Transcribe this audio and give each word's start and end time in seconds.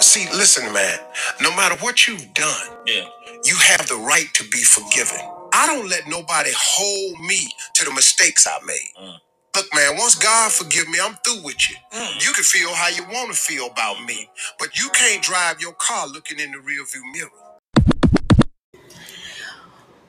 See, 0.00 0.26
listen, 0.32 0.72
man. 0.72 0.98
No 1.40 1.50
matter 1.56 1.76
what 1.76 2.06
you've 2.06 2.32
done, 2.34 2.68
yeah, 2.86 3.04
you 3.44 3.56
have 3.56 3.86
the 3.88 3.96
right 3.96 4.28
to 4.34 4.44
be 4.48 4.62
forgiven. 4.62 5.20
I 5.52 5.66
don't 5.66 5.88
let 5.88 6.08
nobody 6.08 6.50
hold 6.56 7.20
me 7.20 7.48
to 7.74 7.84
the 7.84 7.92
mistakes 7.92 8.46
I 8.46 8.58
made. 8.66 8.90
Mm. 9.00 9.16
Look, 9.56 9.66
man, 9.74 9.96
once 9.98 10.14
God 10.14 10.50
forgive 10.50 10.88
me, 10.88 10.98
I'm 11.02 11.14
through 11.24 11.42
with 11.44 11.70
you. 11.70 11.76
Mm. 11.92 12.26
You 12.26 12.32
can 12.32 12.44
feel 12.44 12.72
how 12.74 12.88
you 12.88 13.04
want 13.04 13.32
to 13.32 13.38
feel 13.38 13.66
about 13.66 14.02
me, 14.04 14.30
but 14.58 14.78
you 14.78 14.88
can't 14.90 15.22
drive 15.22 15.60
your 15.60 15.74
car 15.74 16.06
looking 16.06 16.40
in 16.40 16.52
the 16.52 16.58
rearview 16.58 17.02
mirror. 17.12 17.30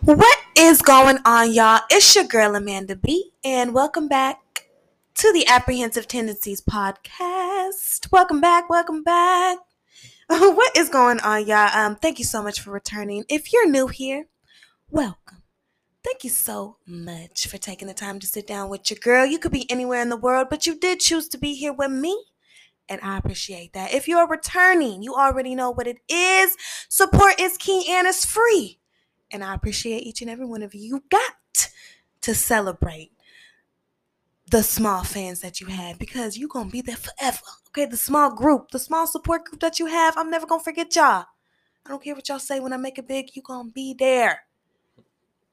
What 0.06 0.40
is 0.58 0.82
going 0.82 1.18
on, 1.26 1.54
y'all? 1.54 1.82
It's 1.90 2.16
your 2.16 2.26
girl 2.26 2.56
Amanda 2.56 2.96
B, 2.96 3.32
and 3.44 3.74
welcome 3.74 4.08
back 4.08 4.43
to 5.16 5.32
the 5.32 5.46
Apprehensive 5.48 6.08
Tendencies 6.08 6.62
podcast. 6.62 8.12
Welcome 8.12 8.42
back, 8.42 8.70
welcome 8.70 9.04
back. 9.04 9.60
what 10.28 10.76
is 10.76 10.90
going 10.90 11.20
on, 11.20 11.46
y'all? 11.46 11.70
Um, 11.76 11.96
thank 11.96 12.18
you 12.18 12.26
so 12.26 12.42
much 12.42 12.60
for 12.60 12.72
returning. 12.72 13.24
If 13.30 13.54
you're 13.54 13.70
new 13.70 13.88
here, 13.88 14.26
welcome. 14.90 15.44
Thank 16.04 16.24
you 16.24 16.32
so 16.32 16.78
much 16.88 17.48
for 17.48 17.58
taking 17.58 17.88
the 17.88 17.94
time 17.94 18.20
to 18.20 18.28
sit 18.28 18.48
down 18.48 18.70
with 18.70 18.90
your 18.90 18.98
girl. 19.00 19.26
You 19.26 19.38
could 19.38 19.52
be 19.52 19.70
anywhere 19.70 20.02
in 20.02 20.10
the 20.10 20.18
world, 20.18 20.48
but 20.50 20.66
you 20.66 20.80
did 20.80 21.00
choose 21.00 21.28
to 21.30 21.38
be 21.38 21.54
here 21.54 21.74
with 21.74 21.92
me. 21.92 22.26
And 22.90 23.00
I 23.02 23.18
appreciate 23.18 23.74
that. 23.74 23.94
If 23.94 24.08
you're 24.08 24.28
returning, 24.28 25.04
you 25.04 25.14
already 25.14 25.54
know 25.54 25.70
what 25.70 25.88
it 25.88 26.00
is. 26.10 26.58
Support 26.90 27.40
is 27.40 27.56
key 27.58 27.86
and 27.90 28.08
it's 28.08 28.26
free. 28.26 28.80
And 29.32 29.44
I 29.44 29.54
appreciate 29.54 30.04
each 30.04 30.22
and 30.22 30.30
every 30.30 30.46
one 30.46 30.64
of 30.64 30.74
you. 30.74 30.82
You 30.82 31.04
got 31.10 31.70
to 32.22 32.34
celebrate 32.34 33.12
the 34.54 34.62
small 34.62 35.04
fans 35.04 35.40
that 35.40 35.60
you 35.60 35.66
have 35.66 35.98
because 35.98 36.38
you're 36.38 36.48
going 36.48 36.68
to 36.68 36.72
be 36.72 36.82
there 36.82 36.96
forever. 36.96 37.40
Okay, 37.70 37.88
the 37.88 37.98
small 37.98 38.30
group, 38.30 38.70
the 38.70 38.78
small 38.78 39.08
support 39.08 39.46
group 39.46 39.60
that 39.62 39.80
you 39.80 39.88
have, 39.88 40.16
I'm 40.16 40.30
never 40.30 40.46
gonna 40.46 40.62
forget 40.62 40.96
y'all. 40.96 41.26
I 41.84 41.90
don't 41.90 42.04
care 42.04 42.14
what 42.14 42.30
y'all 42.30 42.38
say 42.38 42.60
when 42.60 42.72
I 42.72 42.78
make 42.78 43.00
it 43.00 43.08
big, 43.08 43.32
you're 43.34 43.42
gonna 43.44 43.72
be 43.72 43.96
there. 43.96 44.44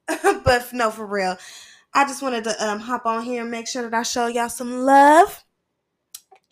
but 0.45 0.71
no, 0.75 0.91
for 0.91 1.07
real. 1.07 1.39
I 1.95 2.05
just 2.05 2.21
wanted 2.21 2.45
to 2.45 2.63
um, 2.63 2.79
hop 2.79 3.07
on 3.07 3.25
here 3.25 3.41
and 3.41 3.51
make 3.51 3.69
sure 3.69 3.89
that 3.89 3.95
I 3.95 4.03
show 4.03 4.27
y'all 4.27 4.51
some 4.51 4.83
love. 4.83 5.45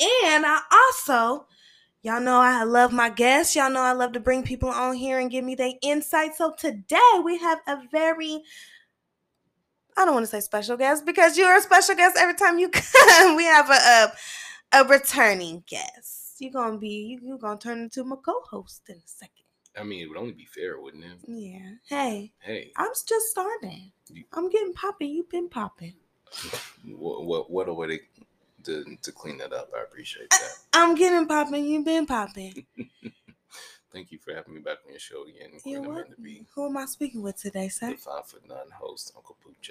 And 0.01 0.47
I 0.47 0.61
also, 0.73 1.49
y'all 2.01 2.23
know 2.23 2.41
I 2.41 2.65
love 2.65 2.95
my 2.95 3.11
guests. 3.11 3.57
Y'all 3.57 3.71
know 3.71 3.83
I 3.83 3.93
love 3.93 4.13
to 4.13 4.21
bring 4.21 4.43
people 4.43 4.71
on 4.71 4.95
here 4.95 5.19
and 5.19 5.31
give 5.31 5.45
me 5.45 5.55
their 5.55 5.75
insight. 5.83 6.35
So 6.35 6.55
today 6.57 7.21
we 7.23 7.37
have 7.41 7.59
a 7.67 7.77
very 7.93 8.43
I 9.99 10.05
don't 10.05 10.15
want 10.15 10.25
to 10.27 10.31
say 10.31 10.41
special 10.41 10.77
guest 10.77 11.05
because 11.05 11.37
you're 11.37 11.57
a 11.57 11.61
special 11.61 11.97
guest 11.97 12.17
every 12.19 12.35
time 12.35 12.59
you 12.59 12.69
come. 12.73 13.37
we 13.37 13.45
have 13.45 13.69
a, 13.69 13.73
a 13.73 14.13
a 14.73 14.85
returning 14.85 15.65
guest. 15.67 16.37
You're 16.39 16.53
gonna 16.53 16.79
be 16.79 17.19
you, 17.21 17.35
are 17.35 17.39
gonna 17.39 17.59
turn 17.59 17.81
into 17.81 18.05
my 18.05 18.17
co-host 18.25 18.83
in 18.89 18.97
a 18.97 19.07
second. 19.07 19.45
I 19.79 19.83
mean, 19.83 20.01
it 20.03 20.09
would 20.09 20.19
only 20.19 20.33
be 20.33 20.45
fair, 20.47 20.81
wouldn't 20.81 21.05
it? 21.05 21.19
Yeah. 21.27 21.71
Hey. 21.89 22.33
Hey. 22.39 22.73
I'm 22.77 22.91
just 23.07 23.27
starting. 23.29 23.93
You, 24.09 24.25
I'm 24.33 24.49
getting 24.49 24.73
popping. 24.73 25.11
You've 25.11 25.31
been 25.31 25.49
popping. 25.49 25.95
what 26.85 27.25
what 27.25 27.51
what 27.51 27.69
a 27.69 27.75
way 27.75 27.87
to, 27.89 27.99
to 28.65 28.97
to 29.03 29.13
clean 29.13 29.39
that 29.39 29.53
up. 29.53 29.71
I 29.77 29.83
appreciate 29.83 30.31
that. 30.31 30.51
I'm 30.75 30.95
getting 30.95 31.27
popping. 31.27 31.65
You've 31.65 31.85
been 31.85 32.07
popping. 32.07 32.67
Thank 33.93 34.13
you 34.13 34.19
for 34.19 34.35
having 34.35 34.55
me 34.55 34.61
back 34.61 34.79
on 34.85 34.93
your 34.93 35.01
show 35.01 35.25
again. 35.25 35.59
You're 35.65 35.83
welcome. 35.83 36.47
Who 36.55 36.67
am 36.67 36.77
I 36.77 36.87
speaking 36.87 37.23
with 37.23 37.37
today, 37.37 37.69
sir? 37.69 37.91
The 37.91 37.97
five 37.97 38.27
foot 38.27 38.47
nine 38.49 38.71
host, 38.79 39.13
Uncle 39.17 39.37
Pooche. 39.45 39.71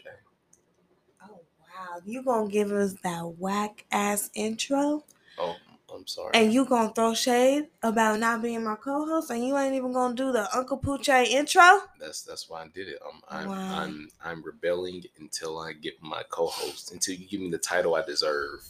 Oh 1.23 1.39
Wow, 1.77 2.01
you 2.05 2.23
gonna 2.23 2.49
give 2.49 2.71
us 2.71 2.93
that 3.03 3.35
whack 3.37 3.85
ass 3.91 4.31
intro? 4.33 5.03
Oh, 5.37 5.55
I'm 5.93 6.07
sorry. 6.07 6.31
And 6.33 6.51
you 6.51 6.65
gonna 6.65 6.91
throw 6.93 7.13
shade 7.13 7.67
about 7.83 8.19
not 8.19 8.41
being 8.41 8.63
my 8.63 8.75
co-host, 8.75 9.29
and 9.29 9.45
you 9.45 9.55
ain't 9.57 9.75
even 9.75 9.93
gonna 9.93 10.15
do 10.15 10.31
the 10.31 10.47
Uncle 10.55 10.79
Pooche 10.79 11.25
intro? 11.27 11.81
That's 11.99 12.23
that's 12.23 12.49
why 12.49 12.63
I 12.63 12.67
did 12.67 12.87
it. 12.87 12.99
I'm 13.05 13.21
I'm 13.29 13.47
wow. 13.49 13.79
I'm, 13.83 14.09
I'm 14.23 14.43
rebelling 14.43 15.03
until 15.19 15.59
I 15.59 15.73
get 15.73 16.01
my 16.01 16.23
co-host. 16.29 16.91
Until 16.91 17.15
you 17.15 17.27
give 17.27 17.41
me 17.41 17.51
the 17.51 17.57
title 17.57 17.95
I 17.95 18.03
deserve. 18.03 18.61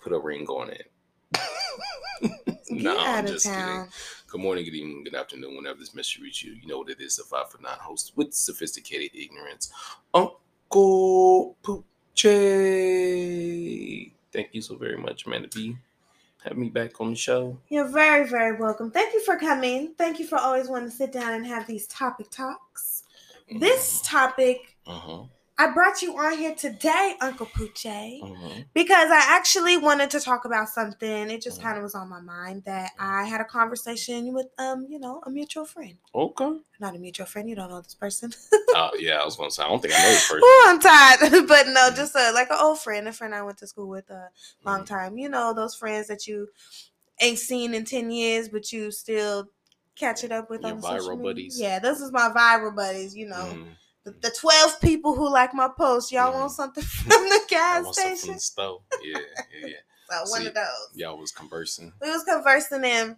Put 0.00 0.12
a 0.12 0.18
ring 0.18 0.46
on 0.46 0.70
it. 0.70 0.90
no, 2.70 2.98
I'm 2.98 3.26
just 3.26 3.46
town. 3.46 3.54
kidding. 3.54 3.86
Good 4.32 4.40
morning, 4.40 4.64
good 4.64 4.74
evening, 4.74 5.04
good 5.04 5.14
afternoon, 5.14 5.56
whenever 5.56 5.78
this 5.78 5.94
message 5.94 6.22
reaches 6.22 6.44
you. 6.44 6.52
You 6.54 6.66
know 6.66 6.78
what 6.78 6.88
it 6.88 7.02
is, 7.02 7.16
the 7.16 7.22
five 7.22 7.50
for 7.50 7.60
nine 7.60 7.76
host 7.78 8.12
with 8.16 8.32
sophisticated 8.32 9.10
ignorance. 9.14 9.70
Uncle 10.14 11.54
Pooch. 11.62 12.22
Thank 14.32 14.48
you 14.52 14.62
so 14.62 14.76
very 14.76 14.96
much, 14.96 15.26
Amanda 15.26 15.48
B. 15.48 15.76
Have 16.44 16.56
me 16.56 16.70
back 16.70 16.98
on 16.98 17.10
the 17.10 17.16
show. 17.16 17.58
You're 17.68 17.88
very, 17.88 18.26
very 18.26 18.56
welcome. 18.56 18.90
Thank 18.90 19.12
you 19.12 19.20
for 19.20 19.36
coming. 19.36 19.92
Thank 19.98 20.18
you 20.18 20.26
for 20.26 20.38
always 20.38 20.66
wanting 20.66 20.88
to 20.88 20.96
sit 20.96 21.12
down 21.12 21.34
and 21.34 21.46
have 21.46 21.66
these 21.66 21.86
topic 21.88 22.30
talks. 22.30 23.02
Mm-hmm. 23.50 23.58
This 23.58 24.00
topic 24.00 24.78
uh-huh. 24.86 25.24
I 25.58 25.70
brought 25.72 26.00
you 26.00 26.16
on 26.18 26.38
here 26.38 26.54
today, 26.54 27.14
Uncle 27.20 27.46
Pooche, 27.46 28.20
mm-hmm. 28.20 28.60
because 28.72 29.10
I 29.10 29.20
actually 29.28 29.76
wanted 29.76 30.10
to 30.10 30.20
talk 30.20 30.44
about 30.44 30.68
something. 30.68 31.30
It 31.30 31.42
just 31.42 31.58
mm-hmm. 31.58 31.66
kind 31.66 31.76
of 31.78 31.84
was 31.84 31.94
on 31.94 32.08
my 32.08 32.20
mind 32.20 32.64
that 32.64 32.92
I 32.98 33.24
had 33.24 33.40
a 33.40 33.44
conversation 33.44 34.32
with, 34.32 34.46
um, 34.58 34.86
you 34.88 34.98
know, 34.98 35.20
a 35.26 35.30
mutual 35.30 35.66
friend. 35.66 35.98
Okay. 36.14 36.58
Not 36.80 36.96
a 36.96 36.98
mutual 36.98 37.26
friend. 37.26 37.48
You 37.48 37.56
don't 37.56 37.68
know 37.68 37.80
this 37.80 37.94
person. 37.94 38.32
Oh 38.52 38.64
uh, 38.76 38.90
yeah, 38.98 39.16
I 39.16 39.24
was 39.24 39.36
gonna 39.36 39.50
say 39.50 39.62
I 39.62 39.68
don't 39.68 39.80
think 39.80 39.94
I 39.94 40.02
know 40.02 40.08
this 40.08 40.26
person. 40.26 40.40
oh, 40.42 40.66
I'm 40.68 40.80
tired, 40.80 41.20
but 41.48 41.66
no, 41.68 41.80
mm-hmm. 41.80 41.96
just 41.96 42.16
a, 42.16 42.32
like 42.32 42.50
an 42.50 42.58
old 42.58 42.78
friend, 42.78 43.06
a 43.06 43.12
friend 43.12 43.34
I 43.34 43.42
went 43.42 43.58
to 43.58 43.66
school 43.66 43.88
with 43.88 44.10
a 44.10 44.30
long 44.64 44.80
mm-hmm. 44.80 44.94
time. 44.94 45.18
You 45.18 45.28
know, 45.28 45.52
those 45.52 45.74
friends 45.74 46.08
that 46.08 46.26
you 46.26 46.48
ain't 47.20 47.38
seen 47.38 47.74
in 47.74 47.84
ten 47.84 48.10
years, 48.10 48.48
but 48.48 48.72
you 48.72 48.90
still 48.90 49.48
catch 49.96 50.24
it 50.24 50.32
up 50.32 50.48
with 50.48 50.62
Your 50.62 50.72
on 50.72 50.82
viral 50.82 51.22
buddies. 51.22 51.60
Yeah, 51.60 51.78
this 51.78 52.00
is 52.00 52.10
my 52.10 52.30
viral 52.30 52.74
buddies. 52.74 53.14
You 53.14 53.28
know. 53.28 53.66
The, 54.04 54.34
12 54.36 54.80
people 54.80 55.14
who 55.14 55.30
like 55.30 55.54
my 55.54 55.68
post, 55.68 56.10
y'all 56.10 56.32
want 56.32 56.50
something 56.50 56.82
from 56.84 57.22
the 57.28 57.40
gas 57.48 57.92
station? 57.92 58.34
The 58.34 58.40
stove. 58.40 58.82
Yeah, 59.02 59.18
yeah, 59.60 59.68
yeah. 59.68 59.74
so 60.24 60.30
one 60.30 60.46
of 60.46 60.54
those. 60.54 60.88
Y'all 60.94 61.18
was 61.18 61.30
conversing. 61.30 61.92
We 62.00 62.10
was 62.10 62.24
conversing 62.24 62.84
and 62.84 63.16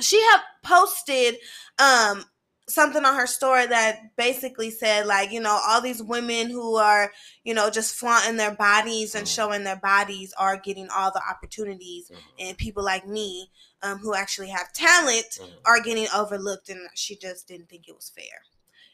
she 0.00 0.20
had 0.20 0.40
posted 0.62 1.36
um 1.78 2.24
something 2.68 3.04
on 3.04 3.14
her 3.14 3.26
story 3.26 3.66
that 3.66 4.14
basically 4.16 4.70
said 4.70 5.06
like 5.06 5.32
you 5.32 5.40
know 5.40 5.58
all 5.66 5.80
these 5.80 6.02
women 6.02 6.50
who 6.50 6.76
are 6.76 7.10
you 7.42 7.54
know 7.54 7.70
just 7.70 7.96
flaunting 7.96 8.36
their 8.36 8.54
bodies 8.54 9.14
and 9.14 9.24
mm-hmm. 9.26 9.34
showing 9.34 9.64
their 9.64 9.80
bodies 9.80 10.34
are 10.38 10.58
getting 10.58 10.88
all 10.94 11.10
the 11.10 11.22
opportunities 11.28 12.10
mm-hmm. 12.10 12.20
and 12.38 12.58
people 12.58 12.84
like 12.84 13.06
me 13.06 13.50
um, 13.82 13.98
who 13.98 14.14
actually 14.14 14.48
have 14.48 14.72
talent 14.72 15.38
mm-hmm. 15.40 15.50
are 15.64 15.80
getting 15.80 16.06
overlooked 16.14 16.68
and 16.68 16.80
she 16.94 17.16
just 17.16 17.48
didn't 17.48 17.68
think 17.68 17.88
it 17.88 17.94
was 17.94 18.12
fair 18.14 18.42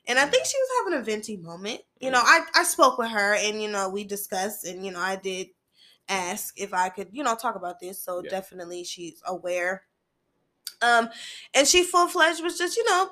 and 0.06 0.18
I 0.18 0.26
think 0.26 0.44
she 0.44 0.58
was 0.58 0.68
having 0.78 1.00
a 1.00 1.04
venti 1.04 1.36
moment. 1.36 1.80
You 1.98 2.10
know, 2.10 2.20
I, 2.22 2.40
I 2.54 2.64
spoke 2.64 2.98
with 2.98 3.08
her 3.08 3.34
and, 3.34 3.62
you 3.62 3.68
know, 3.68 3.88
we 3.88 4.04
discussed 4.04 4.66
and, 4.66 4.84
you 4.84 4.92
know, 4.92 5.00
I 5.00 5.16
did 5.16 5.48
ask 6.08 6.60
if 6.60 6.74
I 6.74 6.90
could, 6.90 7.08
you 7.12 7.22
know, 7.22 7.34
talk 7.34 7.54
about 7.54 7.80
this. 7.80 8.02
So 8.02 8.22
yeah. 8.22 8.30
definitely 8.30 8.84
she's 8.84 9.22
aware. 9.26 9.84
Um, 10.82 11.08
and 11.54 11.66
she 11.66 11.84
full 11.84 12.08
fledged 12.08 12.42
was 12.42 12.58
just, 12.58 12.76
you 12.76 12.84
know, 12.84 13.10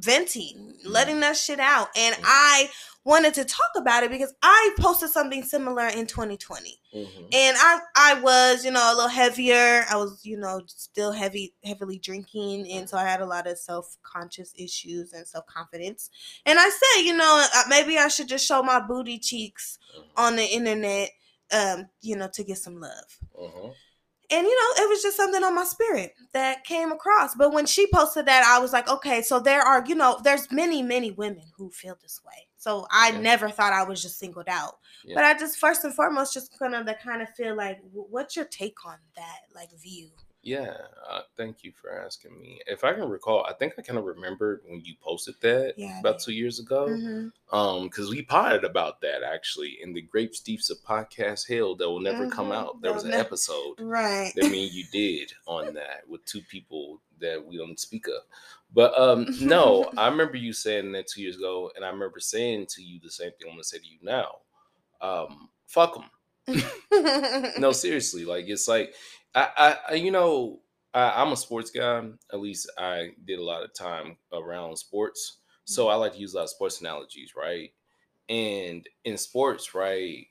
venting, 0.00 0.74
letting 0.84 1.20
that 1.20 1.36
shit 1.36 1.60
out. 1.60 1.88
And 1.96 2.16
I 2.24 2.70
wanted 3.04 3.34
to 3.34 3.44
talk 3.44 3.70
about 3.76 4.02
it 4.02 4.10
because 4.10 4.32
I 4.42 4.74
posted 4.78 5.10
something 5.10 5.42
similar 5.42 5.86
in 5.86 6.06
2020. 6.06 6.78
Mm-hmm. 6.94 7.22
And 7.32 7.56
I 7.58 7.80
I 7.96 8.20
was, 8.20 8.64
you 8.64 8.70
know, 8.70 8.92
a 8.92 8.94
little 8.94 9.08
heavier. 9.08 9.84
I 9.90 9.96
was, 9.96 10.20
you 10.24 10.36
know, 10.38 10.62
still 10.66 11.12
heavy 11.12 11.54
heavily 11.64 11.98
drinking 11.98 12.70
and 12.72 12.88
so 12.88 12.98
I 12.98 13.04
had 13.04 13.20
a 13.20 13.26
lot 13.26 13.46
of 13.46 13.58
self-conscious 13.58 14.54
issues 14.58 15.12
and 15.12 15.26
self-confidence. 15.26 16.10
And 16.46 16.58
I 16.58 16.68
said, 16.68 17.02
you 17.04 17.16
know, 17.16 17.46
uh, 17.54 17.62
maybe 17.68 17.98
I 17.98 18.08
should 18.08 18.28
just 18.28 18.46
show 18.46 18.62
my 18.62 18.80
booty 18.80 19.18
cheeks 19.18 19.78
mm-hmm. 19.96 20.08
on 20.16 20.36
the 20.36 20.44
internet 20.44 21.10
um, 21.52 21.88
you 22.00 22.14
know, 22.14 22.28
to 22.32 22.44
get 22.44 22.58
some 22.58 22.80
love. 22.80 23.18
Mm-hmm 23.38 23.70
and 24.30 24.46
you 24.46 24.54
know 24.54 24.84
it 24.84 24.88
was 24.88 25.02
just 25.02 25.16
something 25.16 25.42
on 25.42 25.54
my 25.54 25.64
spirit 25.64 26.14
that 26.32 26.64
came 26.64 26.92
across 26.92 27.34
but 27.34 27.52
when 27.52 27.66
she 27.66 27.86
posted 27.92 28.26
that 28.26 28.44
i 28.44 28.58
was 28.58 28.72
like 28.72 28.88
okay 28.88 29.22
so 29.22 29.40
there 29.40 29.62
are 29.62 29.84
you 29.86 29.94
know 29.94 30.18
there's 30.22 30.50
many 30.50 30.82
many 30.82 31.10
women 31.10 31.44
who 31.56 31.70
feel 31.70 31.96
this 32.02 32.20
way 32.26 32.46
so 32.56 32.86
i 32.90 33.10
yeah. 33.10 33.20
never 33.20 33.48
thought 33.50 33.72
i 33.72 33.82
was 33.82 34.02
just 34.02 34.18
singled 34.18 34.48
out 34.48 34.78
yeah. 35.04 35.14
but 35.14 35.24
i 35.24 35.34
just 35.38 35.58
first 35.58 35.84
and 35.84 35.94
foremost 35.94 36.32
just 36.32 36.56
kind 36.58 36.74
of 36.74 36.86
to 36.86 36.94
kind 36.94 37.22
of 37.22 37.28
feel 37.30 37.56
like 37.56 37.78
what's 37.92 38.36
your 38.36 38.46
take 38.46 38.84
on 38.84 38.96
that 39.16 39.40
like 39.54 39.70
view 39.80 40.10
yeah, 40.42 40.74
uh, 41.08 41.20
thank 41.36 41.62
you 41.62 41.72
for 41.72 41.92
asking 41.92 42.38
me. 42.40 42.60
If 42.66 42.82
I 42.82 42.94
can 42.94 43.08
recall, 43.08 43.44
I 43.44 43.52
think 43.52 43.74
I 43.78 43.82
kind 43.82 43.98
of 43.98 44.06
remembered 44.06 44.62
when 44.66 44.80
you 44.80 44.94
posted 45.02 45.34
that 45.42 45.74
yeah, 45.76 46.00
about 46.00 46.20
two 46.20 46.32
years 46.32 46.58
ago. 46.58 46.86
Mm-hmm. 46.88 47.56
Um, 47.56 47.84
because 47.84 48.08
we 48.08 48.22
potted 48.22 48.64
about 48.64 49.00
that 49.02 49.22
actually 49.22 49.78
in 49.82 49.92
the 49.92 50.00
Grape 50.00 50.34
Steeps 50.34 50.70
of 50.70 50.78
podcast 50.78 51.46
Hill 51.46 51.76
that 51.76 51.88
will 51.88 52.00
never 52.00 52.24
mm-hmm. 52.24 52.32
come 52.32 52.52
out. 52.52 52.80
There 52.80 52.94
was 52.94 53.04
an 53.04 53.12
episode, 53.12 53.74
right? 53.80 54.32
That 54.34 54.50
mean 54.50 54.70
you 54.72 54.84
did 54.90 55.32
on 55.46 55.74
that 55.74 56.08
with 56.08 56.24
two 56.24 56.40
people 56.42 57.02
that 57.20 57.44
we 57.44 57.58
don't 57.58 57.78
speak 57.78 58.06
of. 58.06 58.22
But 58.72 58.98
um, 58.98 59.26
no, 59.42 59.90
I 59.98 60.08
remember 60.08 60.36
you 60.36 60.54
saying 60.54 60.92
that 60.92 61.06
two 61.06 61.20
years 61.20 61.36
ago, 61.36 61.70
and 61.76 61.84
I 61.84 61.88
remember 61.88 62.18
saying 62.18 62.66
to 62.70 62.82
you 62.82 62.98
the 63.02 63.10
same 63.10 63.30
thing 63.32 63.48
I'm 63.48 63.54
gonna 63.54 63.64
say 63.64 63.78
to 63.78 63.86
you 63.86 63.98
now. 64.02 64.36
Um, 65.02 65.50
fuck 65.66 65.94
them. 65.94 66.04
no, 67.58 67.72
seriously, 67.72 68.24
like 68.24 68.46
it's 68.48 68.68
like 68.68 68.94
I, 69.34 69.76
I, 69.88 69.94
you 69.94 70.10
know, 70.10 70.60
I, 70.92 71.22
am 71.22 71.32
a 71.32 71.36
sports 71.36 71.70
guy. 71.70 72.02
At 72.32 72.40
least 72.40 72.70
I 72.78 73.10
did 73.24 73.38
a 73.38 73.44
lot 73.44 73.62
of 73.62 73.74
time 73.74 74.16
around 74.32 74.76
sports. 74.76 75.38
So 75.64 75.88
I 75.88 75.94
like 75.94 76.14
to 76.14 76.18
use 76.18 76.34
a 76.34 76.38
lot 76.38 76.42
of 76.44 76.50
sports 76.50 76.80
analogies, 76.80 77.34
right? 77.36 77.70
And 78.28 78.88
in 79.04 79.16
sports, 79.16 79.74
right, 79.74 80.26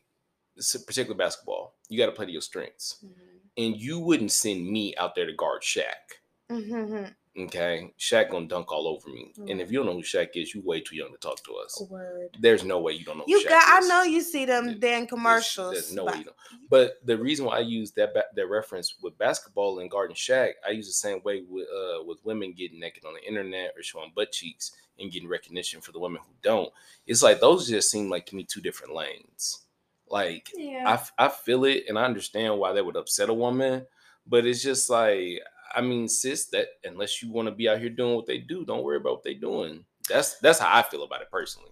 particularly 0.86 1.18
basketball, 1.18 1.75
you 1.88 1.98
got 1.98 2.07
to 2.07 2.12
play 2.12 2.25
to 2.25 2.31
your 2.31 2.42
strengths. 2.42 2.98
Mm-hmm. 3.04 3.38
And 3.57 3.78
you 3.80 4.00
wouldn't 4.00 4.31
send 4.31 4.68
me 4.68 4.96
out 4.98 5.16
there 5.16 5.25
to 5.25 5.34
guard 5.34 5.62
Shaq. 5.62 6.19
Mm-hmm. 6.51 7.06
Okay, 7.39 7.94
Shaq 7.97 8.31
gonna 8.31 8.47
dunk 8.47 8.71
all 8.71 8.88
over 8.88 9.07
me. 9.09 9.31
Mm. 9.39 9.51
And 9.51 9.62
if 9.62 9.71
you 9.71 9.77
don't 9.77 9.86
know 9.86 9.94
who 9.94 10.03
Shaq 10.03 10.30
is, 10.36 10.53
you 10.53 10.62
way 10.62 10.81
too 10.81 10.97
young 10.97 11.12
to 11.12 11.18
talk 11.19 11.41
to 11.45 11.56
us. 11.56 11.81
Word. 11.89 12.36
There's 12.39 12.65
no 12.65 12.80
way 12.80 12.94
you 12.94 13.06
don't 13.06 13.18
know. 13.18 13.24
You 13.27 13.47
got. 13.47 13.81
Is. 13.81 13.86
I 13.86 13.88
know 13.88 14.03
you 14.03 14.21
see 14.21 14.45
them 14.45 14.77
damn 14.80 15.07
commercials. 15.07 15.74
There's, 15.74 15.86
there's 15.86 15.95
no 15.95 16.06
but... 16.06 16.13
way 16.13 16.19
you 16.19 16.25
don't. 16.25 16.36
But 16.69 17.00
the 17.06 17.18
reason 17.18 17.45
why 17.45 17.57
I 17.57 17.62
use 17.62 17.91
that 17.91 18.13
that 18.13 18.50
reference 18.50 18.95
with 19.01 19.18
basketball 19.18 19.80
and 19.80 19.89
guarding 19.89 20.15
Shaq, 20.15 20.51
I 20.68 20.71
use 20.71 20.88
the 20.88 20.94
same 20.94 21.21
way 21.24 21.44
with 21.47 21.68
uh, 21.68 22.03
with 22.03 22.18
women 22.25 22.53
getting 22.53 22.80
naked 22.80 23.06
on 23.06 23.13
the 23.13 23.25
internet 23.25 23.74
or 23.77 23.83
showing 23.83 24.12
butt 24.15 24.31
cheeks 24.33 24.74
and 25.00 25.12
getting 25.12 25.30
recognition 25.30 25.80
for 25.80 25.94
the 25.94 26.00
women 26.00 26.21
who 26.25 26.33
don't. 26.41 26.71
It's 27.07 27.24
like 27.24 27.39
those 27.39 27.69
just 27.69 27.89
seem 27.89 28.09
like 28.09 28.25
to 28.27 28.36
me 28.36 28.44
two 28.44 28.62
different 28.62 28.94
lanes. 28.94 29.62
Like 30.09 30.51
yeah. 30.57 31.00
I 31.18 31.25
I 31.25 31.30
feel 31.30 31.63
it 31.63 31.86
and 31.88 31.97
I 31.97 32.03
understand 32.03 32.57
why 32.57 32.74
that 32.74 32.86
would 32.86 32.97
upset 32.97 33.30
a 33.30 33.33
woman, 33.33 33.86
but 34.27 34.45
it's 34.45 34.62
just 34.62 34.89
like 34.89 35.41
I 35.75 35.81
mean, 35.81 36.07
sis, 36.07 36.48
that 36.48 36.68
unless 36.83 37.21
you 37.21 37.31
want 37.31 37.48
to 37.48 37.54
be 37.54 37.69
out 37.69 37.80
here 37.80 37.89
doing 37.89 38.16
what 38.16 38.25
they 38.25 38.39
do, 38.39 38.66
don't 38.66 38.83
worry 38.83 38.98
about 38.98 39.13
what 39.13 39.24
they're 39.24 39.33
doing. 39.33 39.86
That's 40.07 40.39
that's 40.39 40.60
how 40.60 40.75
I 40.75 40.83
feel 40.83 41.04
about 41.04 41.21
it 41.21 41.31
personally. 41.31 41.71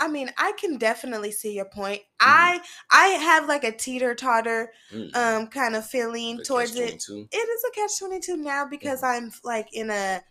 I 0.00 0.08
mean, 0.08 0.30
I 0.38 0.52
can 0.58 0.78
definitely 0.78 1.32
see 1.32 1.54
your 1.54 1.64
point. 1.64 2.00
Mm. 2.00 2.04
I 2.20 2.60
I 2.90 3.06
have 3.06 3.48
like 3.48 3.64
a 3.64 3.72
teeter 3.72 4.14
totter 4.14 4.72
mm. 4.92 5.14
um 5.16 5.48
kind 5.48 5.74
of 5.74 5.84
feeling 5.86 6.40
towards 6.42 6.76
it. 6.76 7.04
It 7.08 7.36
is 7.36 7.64
a 7.68 7.74
catch 7.74 7.98
twenty 7.98 8.20
two 8.20 8.36
now 8.36 8.66
because 8.68 9.02
yeah. 9.02 9.10
I'm 9.10 9.32
like 9.44 9.68
in 9.72 9.90
a 9.90 10.22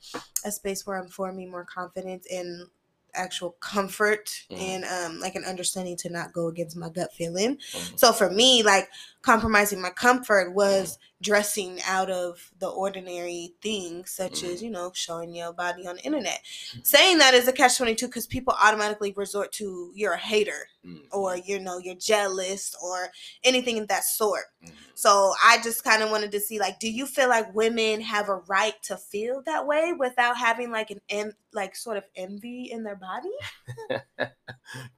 a 0.46 0.52
space 0.52 0.88
where 0.88 0.98
I'm 0.98 1.10
forming 1.10 1.52
more 1.52 1.66
confidence 1.66 2.26
in 2.30 2.68
actual 3.14 3.52
comfort 3.60 4.30
mm. 4.50 4.60
and 4.60 4.86
um 4.86 5.20
like 5.20 5.36
an 5.36 5.44
understanding 5.44 5.98
to 5.98 6.10
not 6.10 6.32
go 6.34 6.48
against 6.48 6.78
my 6.78 6.90
gut 6.90 7.12
feeling. 7.14 7.58
Mm. 7.58 8.00
So 8.00 8.14
for 8.14 8.30
me, 8.30 8.64
like 8.64 8.88
compromising 9.28 9.82
my 9.82 9.90
comfort 9.90 10.54
was 10.54 10.98
dressing 11.22 11.80
out 11.88 12.10
of 12.12 12.52
the 12.60 12.68
ordinary 12.68 13.56
things 13.62 14.12
such 14.12 14.44
mm. 14.44 14.54
as 14.54 14.62
you 14.62 14.70
know 14.70 14.92
showing 14.94 15.34
your 15.34 15.52
body 15.52 15.88
on 15.88 15.96
the 15.96 16.04
internet 16.04 16.40
saying 16.84 17.18
that 17.18 17.34
is 17.34 17.48
a 17.48 17.52
catch 17.52 17.78
22 17.78 18.06
because 18.06 18.28
people 18.28 18.54
automatically 18.62 19.12
resort 19.18 19.52
to 19.52 19.92
you're 19.96 20.14
a 20.14 20.18
hater 20.18 20.68
mm. 20.86 21.02
or 21.12 21.36
you 21.36 21.60
know 21.60 21.80
you're 21.80 21.96
jealous 21.96 22.76
or 22.84 23.10
anything 23.44 23.80
of 23.80 23.88
that 23.88 24.04
sort 24.04 24.44
mm. 24.64 24.72
so 24.94 25.34
i 25.44 25.58
just 25.64 25.84
kind 25.84 26.04
of 26.04 26.12
wanted 26.12 26.32
to 26.32 26.40
see 26.40 26.60
like 26.60 26.80
do 26.80 26.90
you 26.90 27.08
feel 27.08 27.30
like 27.30 27.54
women 27.56 28.00
have 28.00 28.30
a 28.30 28.36
right 28.48 28.76
to 28.84 28.96
feel 28.96 29.42
that 29.46 29.66
way 29.66 29.94
without 29.98 30.38
having 30.38 30.72
like 30.72 30.92
an 30.92 31.02
en- 31.10 31.34
like 31.52 31.76
sort 31.76 31.98
of 31.98 32.04
envy 32.16 32.70
in 32.72 32.84
their 32.84 32.96
body 32.96 34.30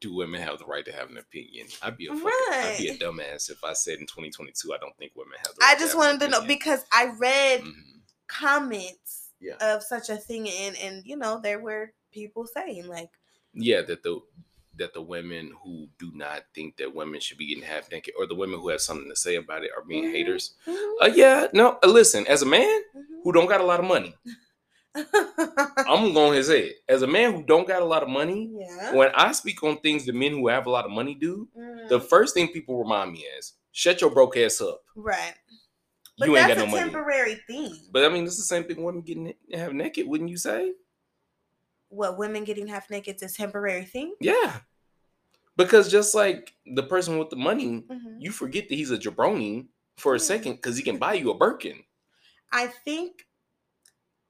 do 0.02 0.14
women 0.14 0.42
have 0.42 0.60
the 0.60 0.66
right 0.66 0.84
to 0.84 0.92
have 0.92 1.10
an 1.10 1.18
opinion 1.18 1.66
i'd 1.84 1.96
be 1.96 2.08
a 2.08 2.10
fucking, 2.10 2.26
right. 2.26 2.74
i'd 2.74 2.78
be 2.78 2.90
a 2.90 2.98
dumbass 2.98 3.50
if 3.50 3.64
i 3.64 3.72
said 3.72 4.00
in 4.00 4.06
2022 4.20 4.74
i 4.74 4.78
don't 4.78 4.96
think 4.98 5.12
women 5.16 5.38
have 5.46 5.56
i 5.64 5.76
just 5.80 5.96
want 5.96 6.10
wanted 6.10 6.26
to 6.26 6.32
know 6.32 6.48
because 6.48 6.84
I 6.92 7.14
read 7.18 7.62
mm-hmm. 7.62 8.00
comments 8.28 9.30
yeah. 9.40 9.56
of 9.62 9.84
such 9.84 10.10
a 10.10 10.18
thing, 10.18 10.50
and 10.50 10.76
and 10.78 11.04
you 11.06 11.18
know 11.18 11.40
there 11.42 11.60
were 11.60 11.94
people 12.12 12.46
saying 12.46 12.88
like, 12.88 13.10
yeah, 13.54 13.82
that 13.82 14.04
the 14.04 14.20
that 14.78 14.94
the 14.94 15.02
women 15.02 15.52
who 15.64 15.88
do 15.98 16.12
not 16.14 16.44
think 16.56 16.78
that 16.78 16.96
women 16.96 17.20
should 17.20 17.38
be 17.38 17.48
getting 17.48 17.64
half 17.64 17.92
naked, 17.92 18.14
or 18.18 18.26
the 18.26 18.36
women 18.36 18.60
who 18.60 18.70
have 18.70 18.82
something 18.82 19.10
to 19.10 19.16
say 19.16 19.36
about 19.36 19.64
it, 19.64 19.72
are 19.76 19.84
being 19.84 20.06
mm-hmm. 20.06 20.14
haters. 20.14 20.56
Mm-hmm. 20.68 21.04
Uh, 21.04 21.14
yeah, 21.16 21.48
no. 21.54 21.78
Uh, 21.84 21.88
listen, 21.88 22.26
as 22.28 22.42
a 22.42 22.46
man 22.46 22.62
mm-hmm. 22.62 23.22
who 23.24 23.32
don't 23.32 23.50
got 23.50 23.62
a 23.62 23.66
lot 23.66 23.80
of 23.80 23.86
money. 23.86 24.16
I'm 24.96 26.14
going 26.14 26.34
to 26.34 26.44
say 26.44 26.62
it. 26.62 26.76
As 26.90 27.04
a 27.04 27.08
man 27.08 27.32
who 27.32 27.44
don't 27.44 27.68
got 27.68 27.84
a 27.84 27.86
lot 27.86 28.02
of 28.02 28.10
money, 28.10 28.50
yeah. 28.52 28.94
when 28.94 29.10
I 29.14 29.32
speak 29.34 29.62
on 29.64 29.78
things 29.78 30.04
the 30.04 30.14
men 30.14 30.32
who 30.32 30.48
have 30.48 30.66
a 30.66 30.72
lot 30.72 30.84
of 30.84 30.92
money 30.92 31.14
do, 31.14 31.48
the 31.88 32.00
mm. 32.00 32.10
first 32.10 32.34
thing 32.34 32.48
people 32.48 32.82
remind 32.82 33.12
me 33.12 33.24
is, 33.38 33.54
shut 33.72 34.02
your 34.02 34.10
broke 34.10 34.38
ass 34.38 34.62
up. 34.62 34.82
Right. 34.96 35.34
But 36.18 36.28
you 36.28 36.38
ain't 36.38 36.48
got 36.50 36.58
no 36.58 36.66
money. 36.66 36.84
temporary 36.84 37.36
thing. 37.48 37.78
But 37.92 38.06
I 38.06 38.10
mean, 38.10 38.26
it's 38.26 38.38
the 38.38 38.44
same 38.44 38.66
thing. 38.66 38.84
Women 38.84 39.02
getting 39.02 39.34
half 39.54 39.72
naked, 39.72 40.08
wouldn't 40.08 40.30
you 40.30 40.38
say? 40.38 40.74
What 41.88 42.18
women 42.18 42.44
getting 42.44 42.68
half 42.68 42.90
naked 42.90 43.16
is 43.16 43.34
a 43.34 43.36
temporary 43.36 43.86
thing? 43.86 44.16
Yeah. 44.20 44.58
Because 45.56 45.90
just 45.92 46.14
like 46.14 46.54
the 46.66 46.84
person 46.84 47.18
with 47.18 47.30
the 47.30 47.36
money, 47.36 47.84
mm-hmm. 47.90 48.20
you 48.20 48.32
forget 48.32 48.70
that 48.70 48.76
he's 48.76 48.92
a 48.92 48.98
jabroni 48.98 49.68
for 49.98 50.14
a 50.14 50.18
mm-hmm. 50.18 50.26
second 50.26 50.54
because 50.54 50.78
he 50.78 50.84
can 50.84 50.98
buy 50.98 51.14
you 51.14 51.32
a 51.32 51.38
Birkin. 51.38 51.84
I 52.52 52.68
think. 52.68 53.26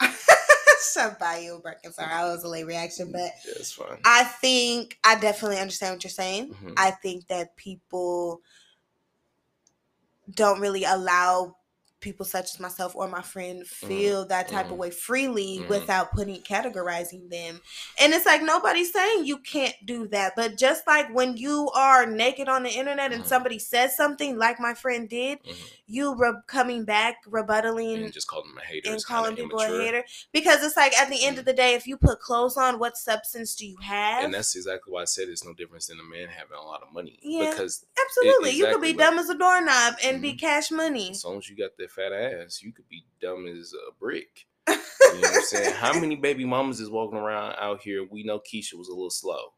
Should 0.02 1.20
buy 1.20 1.40
you 1.40 1.56
a 1.56 1.60
Birkin. 1.60 1.92
Sorry, 1.92 2.12
I 2.12 2.26
was 2.26 2.44
a 2.44 2.48
late 2.48 2.66
reaction, 2.66 3.12
but 3.12 3.32
yeah, 3.46 3.54
it's 3.58 3.72
fine. 3.72 4.00
I 4.06 4.24
think 4.24 4.98
I 5.04 5.20
definitely 5.20 5.58
understand 5.58 5.96
what 5.96 6.04
you're 6.04 6.10
saying. 6.10 6.52
Mm-hmm. 6.52 6.74
I 6.78 6.92
think 6.92 7.28
that 7.28 7.56
people 7.58 8.42
don't 10.36 10.60
really 10.62 10.84
allow 10.84 11.56
people 12.00 12.26
such 12.26 12.54
as 12.54 12.60
myself 12.60 12.96
or 12.96 13.08
my 13.08 13.22
friend 13.22 13.64
mm-hmm. 13.64 13.88
feel 13.88 14.26
mm, 14.26 14.30
that 14.30 14.48
type 14.48 14.68
mm, 14.68 14.72
of 14.72 14.78
way 14.78 14.90
freely 14.90 15.60
mm. 15.60 15.70
without 15.70 16.12
putting 16.12 16.42
categorizing 16.42 17.30
them. 17.30 17.60
And 18.00 18.14
it's 18.14 18.26
like 18.26 18.42
nobody's 18.42 18.92
saying 18.92 19.26
you 19.26 19.38
can't 19.38 19.76
do 19.86 20.08
that. 20.08 20.34
But 20.36 20.58
just 20.58 20.88
like 20.88 21.14
when 21.14 21.38
you 21.38 21.70
are 21.76 22.06
naked 22.06 22.48
on 22.48 22.64
the 22.64 22.70
internet 22.70 23.12
and 23.12 23.26
somebody 23.26 23.60
says 23.60 23.96
something 23.96 24.38
like 24.38 24.60
my 24.60 24.74
friend 24.74 25.10
did, 25.10 25.44
mm-hmm. 25.44 25.66
you 25.88 26.16
re- 26.16 26.42
coming 26.48 26.86
back, 26.86 27.26
rebuttaling 27.26 28.06
and 28.06 28.14
just 28.14 28.28
calling 28.28 28.50
them 28.50 28.60
a 28.60 28.66
hater 28.66 28.92
and 28.92 29.04
calling 29.04 29.36
people 29.36 29.60
immature. 29.60 29.82
a 29.82 29.86
hater. 29.86 30.04
Because 30.32 30.64
it's 30.64 30.78
like 30.78 30.98
at 30.98 31.10
the 31.10 31.26
end 31.26 31.38
of 31.38 31.46
the 31.46 31.54
day, 31.54 31.74
if 31.74 31.88
you 31.88 31.98
put 31.98 32.20
clothes 32.20 32.58
on, 32.58 32.80
what 32.80 32.98
substance 32.98 33.56
do 33.56 33.66
you 33.66 33.78
have? 33.82 34.24
And 34.24 34.34
that's 34.34 34.56
exactly 34.56 34.94
why 34.94 35.02
I 35.02 35.06
said 35.06 35.28
it's 35.30 35.46
no 35.46 35.54
difference 35.54 35.88
than 35.88 36.00
a 36.00 36.04
man 36.04 36.30
having 36.30 36.58
a 36.58 36.64
lot 36.64 36.82
of 36.82 36.94
money. 36.94 37.20
Yeah. 37.22 37.52
Because 37.52 37.86
absolutely. 38.00 38.52
It, 38.52 38.54
exactly 38.54 38.58
you 38.58 38.74
could 38.74 38.82
be 38.82 39.04
like, 39.04 39.10
dumb 39.10 39.20
as 39.20 39.30
a 39.30 39.38
doorknob 39.38 39.96
and 40.04 40.16
mm-hmm. 40.16 40.22
be 40.22 40.34
cash 40.36 40.72
money. 40.72 41.12
As 41.12 41.26
long 41.26 41.38
as 41.38 41.50
you 41.50 41.58
got 41.58 41.72
the 41.78 41.89
fat 41.90 42.12
ass, 42.14 42.62
you 42.62 42.72
could 42.72 42.88
be 42.90 43.06
dumb 43.22 43.48
as 43.48 43.74
a 43.74 43.94
brick. 44.00 44.48
You 44.68 44.76
know 44.76 45.22
what 45.22 45.38
I'm 45.38 45.42
saying? 45.44 45.74
How 45.76 45.94
many 46.00 46.16
baby 46.16 46.46
mamas 46.46 46.80
is 46.80 46.90
walking 46.90 47.18
around 47.18 47.56
out 47.60 47.82
here? 47.82 48.06
We 48.10 48.24
know 48.24 48.40
Keisha 48.40 48.76
was 48.76 48.88
a 48.90 48.94
little 48.94 49.10
slow 49.10 49.54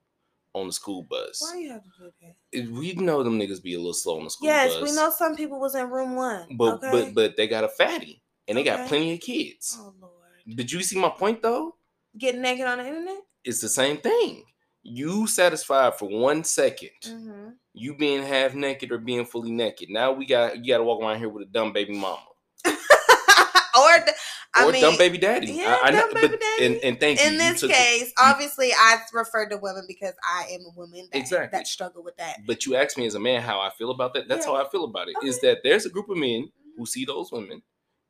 on 0.53 0.67
the 0.67 0.73
school 0.73 1.03
bus. 1.03 1.41
Why 1.41 1.59
you 1.59 1.71
have 1.71 1.83
to 1.83 1.89
do 1.99 2.11
that? 2.21 2.71
We 2.71 2.93
know 2.93 3.23
them 3.23 3.39
niggas 3.39 3.61
be 3.61 3.73
a 3.73 3.77
little 3.77 3.93
slow 3.93 4.17
on 4.17 4.25
the 4.25 4.29
school 4.29 4.47
yes, 4.47 4.73
bus. 4.73 4.81
Yes, 4.81 4.89
we 4.89 4.95
know 4.95 5.11
some 5.17 5.35
people 5.35 5.59
was 5.59 5.75
in 5.75 5.89
room 5.89 6.15
one. 6.15 6.47
But 6.57 6.75
okay? 6.75 6.91
but 6.91 7.13
but 7.13 7.37
they 7.37 7.47
got 7.47 7.63
a 7.63 7.69
fatty 7.69 8.21
and 8.47 8.57
they 8.57 8.61
okay. 8.61 8.77
got 8.77 8.87
plenty 8.87 9.13
of 9.13 9.19
kids. 9.19 9.77
Oh 9.79 9.93
Lord. 9.99 10.13
Did 10.55 10.71
you 10.71 10.81
see 10.81 10.99
my 10.99 11.09
point 11.09 11.41
though? 11.41 11.75
Getting 12.17 12.41
naked 12.41 12.65
on 12.65 12.79
the 12.79 12.87
internet? 12.87 13.19
It's 13.43 13.61
the 13.61 13.69
same 13.69 13.97
thing. 13.97 14.43
You 14.83 15.27
satisfied 15.27 15.95
for 15.95 16.09
one 16.09 16.43
second. 16.43 16.89
Mm-hmm 17.03 17.49
you 17.73 17.95
being 17.95 18.23
half 18.23 18.53
naked 18.53 18.91
or 18.91 18.97
being 18.97 19.25
fully 19.25 19.51
naked. 19.51 19.89
Now 19.89 20.11
we 20.11 20.25
got 20.25 20.57
you 20.57 20.73
got 20.73 20.79
to 20.79 20.83
walk 20.83 21.01
around 21.01 21.19
here 21.19 21.29
with 21.29 21.47
a 21.47 21.51
dumb 21.51 21.73
baby 21.73 21.93
mama. 21.93 22.23
or 22.65 22.73
I 24.53 24.65
or 24.65 24.71
mean, 24.71 24.81
dumb 24.81 24.97
baby 24.97 25.17
daddy. 25.17 25.53
Yeah, 25.53 25.77
I, 25.81 25.87
I 25.87 25.91
dumb 25.91 26.13
baby 26.13 26.27
but, 26.27 26.39
daddy. 26.39 26.65
And, 26.65 26.75
and 26.83 26.99
thank 26.99 27.21
In 27.21 27.33
you. 27.33 27.39
this 27.39 27.63
case, 27.63 28.11
obviously, 28.17 28.71
I 28.73 28.97
refer 29.13 29.47
to 29.47 29.57
women 29.57 29.85
because 29.87 30.13
I 30.23 30.47
am 30.51 30.61
a 30.65 30.77
woman 30.77 31.07
that, 31.11 31.17
exactly. 31.17 31.57
that 31.57 31.67
struggle 31.67 32.03
with 32.03 32.17
that. 32.17 32.39
But 32.45 32.65
you 32.65 32.75
asked 32.75 32.97
me 32.97 33.05
as 33.05 33.15
a 33.15 33.19
man 33.19 33.41
how 33.41 33.61
I 33.61 33.69
feel 33.69 33.91
about 33.91 34.13
that. 34.15 34.27
That's 34.27 34.45
yeah. 34.45 34.53
how 34.53 34.65
I 34.65 34.69
feel 34.69 34.83
about 34.83 35.07
it. 35.07 35.15
Okay. 35.17 35.29
Is 35.29 35.39
that 35.41 35.59
there's 35.63 35.85
a 35.85 35.89
group 35.89 36.09
of 36.09 36.17
men 36.17 36.51
who 36.77 36.85
see 36.85 37.05
those 37.05 37.31
women, 37.31 37.61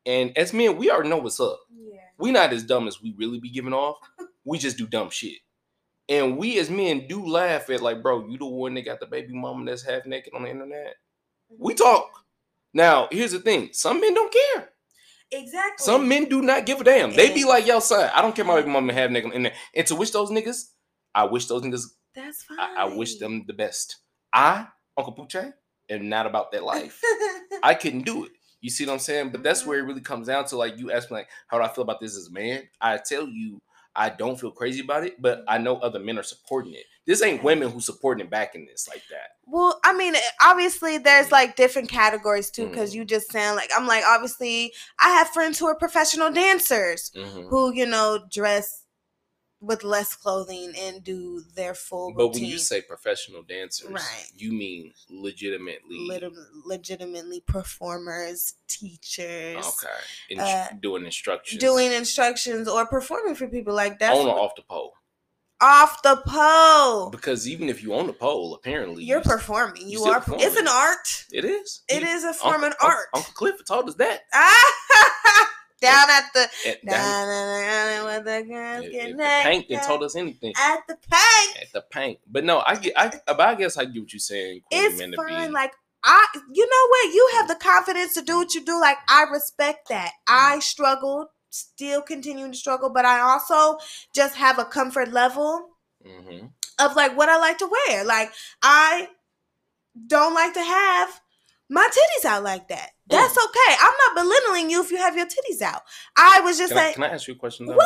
and 0.04 0.36
as 0.36 0.52
men, 0.52 0.76
we 0.76 0.90
already 0.90 1.10
know 1.10 1.18
what's 1.18 1.38
up. 1.38 1.60
Yeah. 1.72 2.00
We 2.18 2.32
not 2.32 2.52
as 2.52 2.64
dumb 2.64 2.88
as 2.88 3.00
we 3.00 3.14
really 3.16 3.38
be 3.38 3.50
giving 3.50 3.72
off. 3.72 3.98
we 4.44 4.58
just 4.58 4.76
do 4.76 4.86
dumb 4.86 5.10
shit. 5.10 5.38
And 6.08 6.36
we 6.36 6.58
as 6.58 6.68
men 6.68 7.06
do 7.08 7.24
laugh 7.26 7.70
at 7.70 7.80
like, 7.80 8.02
bro, 8.02 8.26
you 8.28 8.38
the 8.38 8.46
one 8.46 8.74
that 8.74 8.84
got 8.84 9.00
the 9.00 9.06
baby 9.06 9.34
mama 9.34 9.64
that's 9.64 9.82
half 9.82 10.04
naked 10.04 10.34
on 10.34 10.42
the 10.42 10.50
internet. 10.50 10.96
We 11.58 11.74
mm-hmm. 11.74 11.84
talk. 11.84 12.24
Now, 12.74 13.08
here's 13.10 13.32
the 13.32 13.38
thing: 13.38 13.70
some 13.72 14.00
men 14.00 14.14
don't 14.14 14.32
care. 14.32 14.70
Exactly. 15.30 15.84
Some 15.84 16.08
men 16.08 16.26
do 16.26 16.42
not 16.42 16.66
give 16.66 16.80
a 16.80 16.84
damn. 16.84 17.14
They 17.14 17.32
be 17.32 17.44
like, 17.44 17.66
yo, 17.66 17.80
son, 17.80 18.10
I 18.14 18.20
don't 18.20 18.36
care 18.36 18.44
my 18.44 18.56
baby 18.56 18.70
mama 18.70 18.92
half 18.92 19.10
naked 19.10 19.32
there. 19.32 19.52
And 19.74 19.86
to 19.86 19.94
wish 19.94 20.10
those 20.10 20.30
niggas, 20.30 20.64
I 21.14 21.24
wish 21.24 21.46
those 21.46 21.62
niggas. 21.62 21.84
That's 22.14 22.42
fine. 22.42 22.58
I, 22.58 22.82
I 22.82 22.94
wish 22.94 23.18
them 23.18 23.44
the 23.46 23.54
best. 23.54 23.98
I, 24.32 24.66
Uncle 24.98 25.14
Pooche, 25.14 25.54
am 25.88 26.08
not 26.08 26.26
about 26.26 26.52
that 26.52 26.64
life. 26.64 27.00
I 27.62 27.74
couldn't 27.74 28.02
do 28.02 28.24
it. 28.26 28.32
You 28.60 28.70
see 28.70 28.84
what 28.84 28.92
I'm 28.92 28.98
saying? 28.98 29.30
But 29.30 29.42
that's 29.42 29.66
where 29.66 29.78
it 29.78 29.82
really 29.82 30.02
comes 30.02 30.26
down 30.26 30.44
to. 30.46 30.56
Like, 30.56 30.78
you 30.78 30.92
ask 30.92 31.10
me, 31.10 31.16
like, 31.16 31.28
how 31.48 31.58
do 31.58 31.64
I 31.64 31.68
feel 31.68 31.82
about 31.82 32.00
this 32.00 32.16
as 32.16 32.28
a 32.28 32.32
man? 32.32 32.62
I 32.80 32.98
tell 32.98 33.26
you, 33.26 33.60
I 33.94 34.08
don't 34.10 34.40
feel 34.40 34.50
crazy 34.50 34.80
about 34.80 35.04
it, 35.04 35.20
but 35.20 35.44
I 35.46 35.58
know 35.58 35.76
other 35.76 35.98
men 35.98 36.18
are 36.18 36.22
supporting 36.22 36.74
it. 36.74 36.84
This 37.06 37.22
ain't 37.22 37.42
women 37.42 37.70
who 37.70 37.80
supporting 37.80 38.22
and 38.22 38.30
backing 38.30 38.66
this 38.66 38.88
like 38.88 39.02
that. 39.10 39.36
Well, 39.46 39.80
I 39.84 39.92
mean, 39.92 40.14
obviously 40.40 40.98
there's 40.98 41.26
mm-hmm. 41.26 41.34
like 41.34 41.56
different 41.56 41.88
categories 41.88 42.50
too, 42.50 42.68
because 42.68 42.90
mm-hmm. 42.90 43.00
you 43.00 43.04
just 43.04 43.32
sound 43.32 43.56
like 43.56 43.70
I'm 43.76 43.86
like 43.86 44.04
obviously 44.06 44.72
I 45.00 45.10
have 45.10 45.28
friends 45.28 45.58
who 45.58 45.66
are 45.66 45.74
professional 45.74 46.30
dancers 46.30 47.10
mm-hmm. 47.14 47.48
who 47.48 47.74
you 47.74 47.86
know 47.86 48.20
dress 48.30 48.81
with 49.62 49.84
less 49.84 50.14
clothing 50.14 50.72
and 50.76 51.04
do 51.04 51.42
their 51.54 51.72
full 51.72 52.12
but 52.12 52.24
routine. 52.24 52.42
when 52.42 52.50
you 52.50 52.58
say 52.58 52.82
professional 52.82 53.42
dancers 53.42 53.90
right 53.90 54.26
you 54.36 54.52
mean 54.52 54.92
legitimately 55.08 56.06
Lit- 56.08 56.32
legitimately 56.66 57.40
performers 57.46 58.54
teachers 58.66 59.64
okay 59.64 59.98
In- 60.30 60.40
uh, 60.40 60.68
doing 60.80 61.04
instructions 61.04 61.60
doing 61.60 61.92
instructions 61.92 62.68
or 62.68 62.86
performing 62.86 63.36
for 63.36 63.46
people 63.46 63.72
like 63.72 64.00
that 64.00 64.12
on 64.12 64.26
or 64.26 64.38
off 64.38 64.54
the 64.56 64.62
pole 64.62 64.92
off 65.62 66.02
the 66.02 66.16
pole. 66.26 67.10
Because 67.10 67.48
even 67.48 67.68
if 67.68 67.82
you 67.82 67.94
own 67.94 68.08
the 68.08 68.12
pole, 68.12 68.54
apparently 68.54 69.04
you're 69.04 69.18
you 69.18 69.22
performing. 69.24 69.88
You 69.88 70.02
are. 70.04 70.18
Performing. 70.20 70.44
It's 70.44 70.56
an 70.56 70.66
art. 70.68 71.24
It 71.32 71.44
is. 71.44 71.82
It 71.88 72.02
is 72.02 72.24
a 72.24 72.34
form 72.34 72.64
of 72.64 72.74
art. 72.82 73.06
Uncle 73.14 73.32
Clifford 73.32 73.66
told 73.66 73.88
us 73.88 73.94
that. 73.94 74.22
down 75.82 76.10
at 76.10 76.24
the 76.32 76.48
at, 76.68 76.84
down, 76.86 77.28
down 77.28 78.04
where 78.04 78.20
the 78.22 78.48
girls 78.48 78.88
get 78.88 79.16
the 79.16 79.40
paint 79.42 79.66
and 79.68 79.82
told 79.82 80.02
us 80.02 80.16
anything 80.16 80.52
at 80.58 80.80
the 80.88 80.96
paint 81.10 81.58
at 81.60 81.72
the 81.72 81.82
paint. 81.90 82.18
But 82.30 82.44
no, 82.44 82.62
I 82.64 82.76
get. 82.76 82.92
I 82.96 83.12
but 83.26 83.40
I 83.40 83.54
guess 83.54 83.76
I 83.76 83.84
get 83.84 84.02
what 84.02 84.12
you're 84.12 84.20
saying. 84.20 84.62
It's 84.70 85.16
fine. 85.16 85.52
Like 85.52 85.72
I, 86.04 86.26
you 86.52 86.66
know 86.66 86.88
what? 86.88 87.14
You 87.14 87.30
have 87.34 87.48
the 87.48 87.56
confidence 87.56 88.14
to 88.14 88.22
do 88.22 88.38
what 88.38 88.54
you 88.54 88.64
do. 88.64 88.80
Like 88.80 88.98
I 89.08 89.24
respect 89.24 89.88
that. 89.88 90.12
I 90.26 90.60
struggled 90.60 91.28
still 91.50 92.02
continuing 92.02 92.52
to 92.52 92.58
struggle, 92.58 92.90
but 92.90 93.04
I 93.04 93.20
also 93.20 93.78
just 94.14 94.36
have 94.36 94.58
a 94.58 94.64
comfort 94.64 95.12
level 95.12 95.68
mm-hmm. 96.04 96.46
of 96.78 96.96
like 96.96 97.16
what 97.16 97.28
I 97.28 97.38
like 97.38 97.58
to 97.58 97.70
wear. 97.70 98.04
Like 98.04 98.32
I 98.62 99.08
don't 100.06 100.34
like 100.34 100.54
to 100.54 100.62
have 100.62 101.20
my 101.72 101.88
titties 101.88 102.28
out 102.28 102.42
like 102.42 102.68
that. 102.68 102.90
That's 103.06 103.36
mm. 103.36 103.44
okay. 103.44 103.76
I'm 103.80 103.94
not 104.06 104.22
belittling 104.22 104.70
you 104.70 104.82
if 104.82 104.90
you 104.90 104.98
have 104.98 105.16
your 105.16 105.26
titties 105.26 105.62
out. 105.62 105.80
I 106.16 106.40
was 106.40 106.58
just 106.58 106.70
can 106.70 106.78
saying. 106.78 106.90
I, 106.90 106.94
can 106.94 107.04
I 107.04 107.08
ask 107.08 107.26
you 107.26 107.34
a 107.34 107.36
question 107.38 107.66
though? 107.66 107.78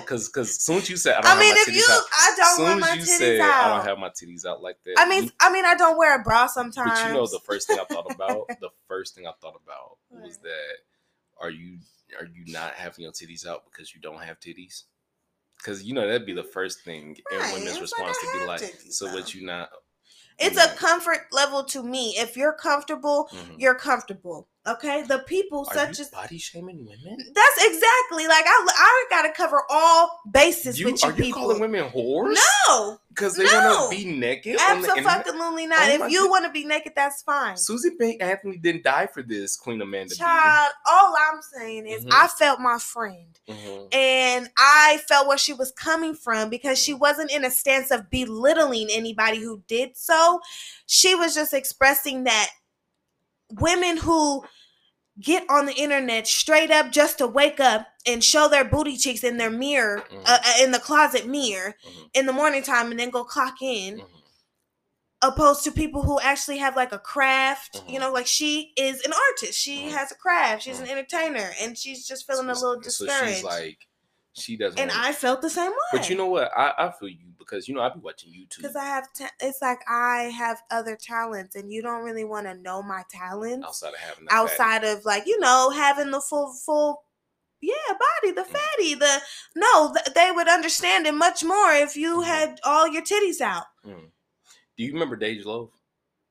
Because 0.00 0.28
because 0.28 0.60
soon 0.60 0.78
as 0.78 0.90
you 0.90 0.96
said 0.96 1.14
I 1.14 1.20
don't 1.20 1.36
I 1.36 1.40
mean, 1.40 1.56
have 1.56 1.66
my 1.68 1.72
if 1.72 1.76
you, 1.76 1.86
out, 1.88 2.02
I 2.12 2.34
don't 2.36 2.62
want 2.62 2.80
my 2.80 2.98
titties 2.98 3.40
out. 3.40 3.64
I 3.64 3.76
don't 3.76 3.86
have 3.86 3.98
my 3.98 4.08
titties 4.08 4.44
out 4.44 4.60
like 4.60 4.76
that. 4.84 4.94
I 4.98 5.08
mean, 5.08 5.24
you, 5.24 5.30
I 5.40 5.52
mean, 5.52 5.64
I 5.64 5.74
don't 5.76 5.96
wear 5.96 6.20
a 6.20 6.22
bra 6.22 6.48
sometimes. 6.48 6.98
But 7.00 7.08
you 7.08 7.14
know, 7.14 7.26
the 7.26 7.40
first 7.44 7.68
thing 7.68 7.78
I 7.78 7.84
thought 7.84 8.12
about, 8.12 8.48
the 8.60 8.70
first 8.88 9.14
thing 9.14 9.26
I 9.26 9.32
thought 9.40 9.60
about 9.64 9.98
was 10.10 10.38
that 10.38 10.76
are 11.40 11.50
you 11.50 11.78
are 12.18 12.26
you 12.26 12.52
not 12.52 12.74
having 12.74 13.04
your 13.04 13.12
titties 13.12 13.46
out 13.46 13.64
because 13.70 13.94
you 13.94 14.00
don't 14.00 14.22
have 14.22 14.40
titties? 14.40 14.82
Because 15.58 15.84
you 15.84 15.94
know 15.94 16.06
that'd 16.06 16.26
be 16.26 16.32
the 16.32 16.42
first 16.42 16.80
thing 16.80 17.16
right. 17.30 17.54
in 17.54 17.60
women's 17.60 17.80
response 17.80 18.16
like, 18.24 18.32
to 18.32 18.38
be 18.40 18.46
like, 18.46 18.74
"So 18.90 19.12
what 19.12 19.32
you 19.32 19.46
not?" 19.46 19.70
It's 20.40 20.56
a 20.56 20.74
comfort 20.76 21.26
level 21.32 21.64
to 21.64 21.82
me. 21.82 22.14
If 22.16 22.36
you're 22.36 22.54
comfortable, 22.54 23.28
mm-hmm. 23.32 23.54
you're 23.58 23.74
comfortable. 23.74 24.48
Okay, 24.66 25.02
the 25.04 25.20
people 25.20 25.66
Are 25.70 25.74
such 25.74 26.00
as 26.00 26.10
body 26.10 26.36
shaming 26.36 26.84
women. 26.84 27.16
That's 27.34 27.64
exactly 27.64 28.26
like 28.26 28.44
I. 28.46 28.66
I 28.68 29.06
got 29.08 29.22
to 29.22 29.32
cover 29.32 29.62
all 29.70 30.20
bases 30.30 30.78
you, 30.78 30.86
with 30.86 31.02
you 31.02 31.08
are 31.08 31.12
you 31.12 31.24
people. 31.24 31.40
calling 31.40 31.60
women 31.60 31.88
whores? 31.88 32.36
No, 32.68 32.98
because 33.08 33.36
they 33.36 33.44
no. 33.44 33.52
want 33.52 33.90
to 33.90 33.96
be 33.96 34.04
naked. 34.04 34.58
Absolutely 34.60 35.66
not. 35.66 35.78
Oh 35.80 36.04
if 36.04 36.12
you 36.12 36.28
want 36.28 36.44
to 36.44 36.50
be 36.50 36.66
naked, 36.66 36.92
that's 36.94 37.22
fine. 37.22 37.56
Susan 37.56 37.96
B. 37.98 38.20
Anthony 38.20 38.58
didn't 38.58 38.84
die 38.84 39.06
for 39.06 39.22
this, 39.22 39.56
Queen 39.56 39.80
Amanda. 39.80 40.14
Child, 40.14 40.72
B. 40.72 40.90
all 40.90 41.16
I'm 41.16 41.40
saying 41.40 41.86
is 41.86 42.04
mm-hmm. 42.04 42.12
I 42.12 42.26
felt 42.28 42.60
my 42.60 42.78
friend, 42.78 43.38
mm-hmm. 43.48 43.86
and 43.92 44.50
I 44.58 45.00
felt 45.08 45.26
where 45.26 45.38
she 45.38 45.54
was 45.54 45.72
coming 45.72 46.14
from 46.14 46.50
because 46.50 46.78
she 46.78 46.92
wasn't 46.92 47.30
in 47.30 47.46
a 47.46 47.50
stance 47.50 47.90
of 47.90 48.10
belittling 48.10 48.88
anybody 48.90 49.38
who 49.38 49.62
did 49.68 49.96
so. 49.96 50.40
She 50.84 51.14
was 51.14 51.34
just 51.34 51.54
expressing 51.54 52.24
that 52.24 52.50
women 53.58 53.98
who 53.98 54.44
get 55.20 55.44
on 55.50 55.66
the 55.66 55.74
internet 55.74 56.26
straight 56.26 56.70
up 56.70 56.90
just 56.90 57.18
to 57.18 57.26
wake 57.26 57.60
up 57.60 57.86
and 58.06 58.24
show 58.24 58.48
their 58.48 58.64
booty 58.64 58.96
cheeks 58.96 59.22
in 59.22 59.36
their 59.36 59.50
mirror 59.50 60.02
mm-hmm. 60.10 60.22
uh, 60.24 60.38
uh 60.44 60.64
in 60.64 60.70
the 60.70 60.78
closet 60.78 61.26
mirror 61.26 61.74
mm-hmm. 61.86 62.02
in 62.14 62.26
the 62.26 62.32
morning 62.32 62.62
time 62.62 62.90
and 62.90 62.98
then 62.98 63.10
go 63.10 63.24
clock 63.24 63.60
in 63.60 63.98
mm-hmm. 63.98 65.28
opposed 65.28 65.62
to 65.64 65.70
people 65.70 66.02
who 66.02 66.18
actually 66.20 66.58
have 66.58 66.76
like 66.76 66.92
a 66.92 66.98
craft 66.98 67.76
you 67.86 67.94
mm-hmm. 67.94 68.02
know 68.02 68.12
like 68.12 68.26
she 68.26 68.72
is 68.76 69.04
an 69.04 69.12
artist 69.12 69.58
she 69.58 69.80
mm-hmm. 69.80 69.96
has 69.96 70.10
a 70.10 70.16
craft 70.16 70.62
she's 70.62 70.78
an 70.78 70.86
mm-hmm. 70.86 70.96
entertainer 70.96 71.50
and 71.60 71.76
she's 71.76 72.06
just 72.06 72.26
feeling 72.26 72.46
so, 72.46 72.52
a 72.52 72.68
little 72.68 72.80
discouraged 72.80 73.20
so 73.20 73.26
she's 73.26 73.44
like 73.44 73.78
she 74.32 74.56
doesn't 74.56 74.78
and 74.78 74.90
i 74.92 75.12
felt 75.12 75.42
the 75.42 75.50
same 75.50 75.70
way 75.70 75.76
but 75.92 76.08
you 76.08 76.16
know 76.16 76.26
what 76.26 76.50
i, 76.56 76.72
I 76.78 76.92
feel 76.98 77.08
you 77.08 77.29
because 77.50 77.68
you 77.68 77.74
know 77.74 77.82
I've 77.82 77.94
been 77.94 78.02
watching 78.02 78.30
YouTube. 78.30 78.58
Because 78.58 78.76
I 78.76 78.84
have, 78.84 79.08
ta- 79.16 79.30
it's 79.40 79.60
like 79.60 79.80
I 79.88 80.32
have 80.36 80.62
other 80.70 80.96
talents, 80.96 81.56
and 81.56 81.72
you 81.72 81.82
don't 81.82 82.04
really 82.04 82.24
want 82.24 82.46
to 82.46 82.54
know 82.54 82.82
my 82.82 83.02
talents 83.10 83.66
outside 83.66 83.94
of 83.94 84.00
having 84.00 84.26
outside 84.30 84.82
fatty. 84.82 84.88
of 84.88 85.04
like 85.04 85.26
you 85.26 85.38
know 85.40 85.70
having 85.70 86.10
the 86.10 86.20
full 86.20 86.52
full. 86.52 87.02
Yeah, 87.62 87.74
body, 88.22 88.32
the 88.32 88.40
mm. 88.40 88.46
fatty, 88.46 88.94
the 88.94 89.20
no, 89.54 89.92
th- 89.92 90.14
they 90.14 90.30
would 90.30 90.48
understand 90.48 91.06
it 91.06 91.12
much 91.12 91.44
more 91.44 91.72
if 91.72 91.94
you 91.94 92.20
mm-hmm. 92.20 92.22
had 92.22 92.58
all 92.64 92.88
your 92.88 93.02
titties 93.02 93.42
out. 93.42 93.64
Mm. 93.86 94.06
Do 94.78 94.84
you 94.84 94.94
remember 94.94 95.14
Dej 95.14 95.44
Loaf? 95.44 95.68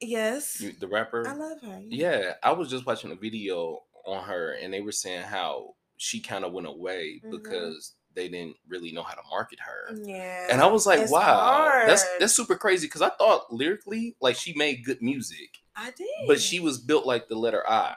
Yes. 0.01 0.59
You, 0.59 0.71
the 0.71 0.87
rapper? 0.87 1.27
I 1.27 1.33
love 1.33 1.61
her. 1.61 1.81
Yeah, 1.87 2.33
I 2.41 2.51
was 2.53 2.67
just 2.67 2.87
watching 2.87 3.11
a 3.11 3.15
video 3.15 3.77
on 4.07 4.23
her 4.23 4.53
and 4.53 4.73
they 4.73 4.81
were 4.81 4.91
saying 4.91 5.21
how 5.21 5.75
she 5.97 6.19
kind 6.19 6.43
of 6.43 6.51
went 6.51 6.65
away 6.65 7.21
mm-hmm. 7.23 7.29
because 7.29 7.93
they 8.19 8.29
didn't 8.29 8.57
really 8.67 8.91
know 8.91 9.03
how 9.03 9.13
to 9.13 9.21
market 9.29 9.59
her. 9.59 9.95
Yeah. 10.03 10.47
And 10.51 10.61
I 10.61 10.67
was 10.67 10.85
like, 10.85 11.09
wow, 11.09 11.21
hard. 11.21 11.89
that's 11.89 12.05
that's 12.19 12.33
super 12.33 12.55
crazy 12.55 12.87
because 12.87 13.01
I 13.01 13.09
thought 13.09 13.51
lyrically, 13.51 14.15
like 14.21 14.35
she 14.35 14.53
made 14.53 14.83
good 14.83 15.01
music. 15.01 15.57
I 15.75 15.91
did. 15.91 16.07
But 16.27 16.41
she 16.41 16.59
was 16.59 16.77
built 16.77 17.05
like 17.05 17.27
the 17.27 17.35
letter 17.35 17.63
I, 17.67 17.95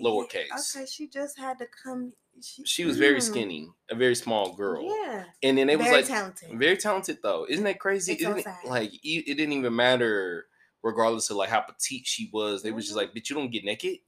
lowercase. 0.00 0.76
Okay, 0.76 0.86
she 0.86 1.08
just 1.08 1.38
had 1.38 1.58
to 1.58 1.66
come. 1.82 2.12
She, 2.42 2.64
she 2.64 2.84
was 2.84 2.98
very 2.98 3.20
mm. 3.20 3.22
skinny, 3.22 3.68
a 3.90 3.94
very 3.94 4.14
small 4.16 4.54
girl. 4.54 4.82
Yeah. 4.84 5.24
And 5.42 5.56
then 5.56 5.70
it 5.70 5.78
was 5.78 5.86
very 5.86 5.98
like 5.98 6.06
talented. 6.06 6.58
very 6.58 6.76
talented 6.76 7.18
though. 7.22 7.46
Isn't 7.48 7.64
that 7.64 7.78
crazy? 7.78 8.14
It's 8.14 8.22
so 8.22 8.42
like 8.66 8.92
it 9.02 9.36
didn't 9.36 9.52
even 9.52 9.74
matter 9.74 10.46
regardless 10.84 11.30
of 11.30 11.36
like 11.36 11.48
how 11.48 11.60
petite 11.60 12.06
she 12.06 12.30
was. 12.32 12.62
They 12.62 12.68
mm-hmm. 12.68 12.76
was 12.76 12.84
just 12.84 12.96
like, 12.96 13.14
bitch, 13.14 13.30
you 13.30 13.36
don't 13.36 13.50
get 13.50 13.64
naked. 13.64 13.98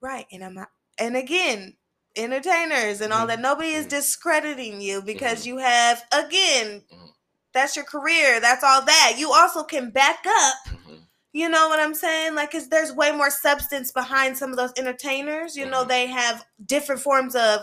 Right. 0.00 0.26
And 0.32 0.44
I'm 0.44 0.54
not, 0.54 0.68
and 0.98 1.16
again, 1.16 1.74
entertainers 2.16 3.00
and 3.00 3.12
all 3.12 3.20
mm-hmm. 3.20 3.28
that. 3.28 3.40
Nobody 3.40 3.70
is 3.70 3.86
mm-hmm. 3.86 3.96
discrediting 3.96 4.80
you 4.80 5.02
because 5.02 5.40
mm-hmm. 5.40 5.48
you 5.48 5.58
have 5.58 6.02
again 6.12 6.82
mm-hmm. 6.92 7.06
that's 7.52 7.76
your 7.76 7.84
career. 7.84 8.40
That's 8.40 8.64
all 8.64 8.84
that. 8.84 9.16
You 9.18 9.32
also 9.32 9.62
can 9.62 9.90
back 9.90 10.24
up. 10.26 10.54
Mm-hmm. 10.68 10.94
You 11.32 11.48
know 11.48 11.68
what 11.68 11.80
I'm 11.80 11.94
saying? 11.94 12.34
Like 12.34 12.52
cuz 12.52 12.68
there's 12.68 12.92
way 12.92 13.12
more 13.12 13.30
substance 13.30 13.92
behind 13.92 14.36
some 14.36 14.50
of 14.50 14.56
those 14.56 14.72
entertainers. 14.76 15.56
You 15.56 15.66
know 15.66 15.80
mm-hmm. 15.80 15.88
they 15.88 16.06
have 16.06 16.44
different 16.64 17.02
forms 17.02 17.34
of 17.34 17.60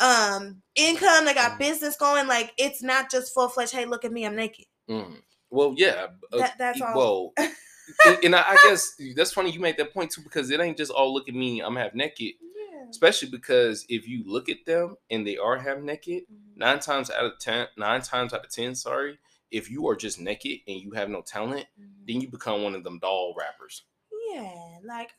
um 0.00 0.62
income, 0.76 1.24
they 1.24 1.34
got 1.34 1.58
business 1.58 1.96
going 1.96 2.26
like 2.28 2.52
it's 2.56 2.82
not 2.82 3.10
just 3.10 3.34
full-fledged 3.34 3.72
hey, 3.72 3.84
look 3.84 4.04
at 4.04 4.12
me, 4.12 4.24
I'm 4.24 4.36
naked. 4.36 4.66
Well, 5.50 5.74
yeah. 5.76 6.08
Uh, 6.32 6.38
that, 6.38 6.54
that's 6.58 6.80
all. 6.80 7.32
Well, 7.36 7.48
and 8.22 8.36
I, 8.36 8.44
I, 8.48 8.54
guess 8.68 8.94
that's 9.16 9.32
funny 9.32 9.50
you 9.50 9.60
made 9.60 9.78
that 9.78 9.94
point 9.94 10.10
too 10.10 10.20
because 10.20 10.50
it 10.50 10.60
ain't 10.60 10.76
just 10.76 10.92
all 10.92 11.12
look 11.12 11.28
at 11.28 11.34
me, 11.34 11.60
I'm 11.60 11.76
half 11.76 11.94
naked 11.94 12.34
especially 12.90 13.28
because 13.28 13.84
if 13.88 14.06
you 14.08 14.22
look 14.26 14.48
at 14.48 14.64
them 14.66 14.96
and 15.10 15.26
they 15.26 15.36
are 15.36 15.58
half 15.58 15.78
naked, 15.78 16.22
mm-hmm. 16.24 16.58
nine 16.58 16.78
times 16.80 17.10
out 17.10 17.24
of 17.24 17.38
ten, 17.38 17.66
nine 17.76 18.02
times 18.02 18.32
out 18.32 18.44
of 18.44 18.50
ten, 18.50 18.74
sorry, 18.74 19.18
if 19.50 19.70
you 19.70 19.88
are 19.88 19.96
just 19.96 20.20
naked 20.20 20.58
and 20.66 20.80
you 20.80 20.92
have 20.92 21.08
no 21.08 21.22
talent, 21.22 21.66
mm-hmm. 21.80 22.04
then 22.06 22.20
you 22.20 22.28
become 22.28 22.62
one 22.62 22.74
of 22.74 22.84
them 22.84 22.98
doll 22.98 23.34
rappers. 23.38 23.84
Yeah, 24.32 24.54
like 24.84 25.10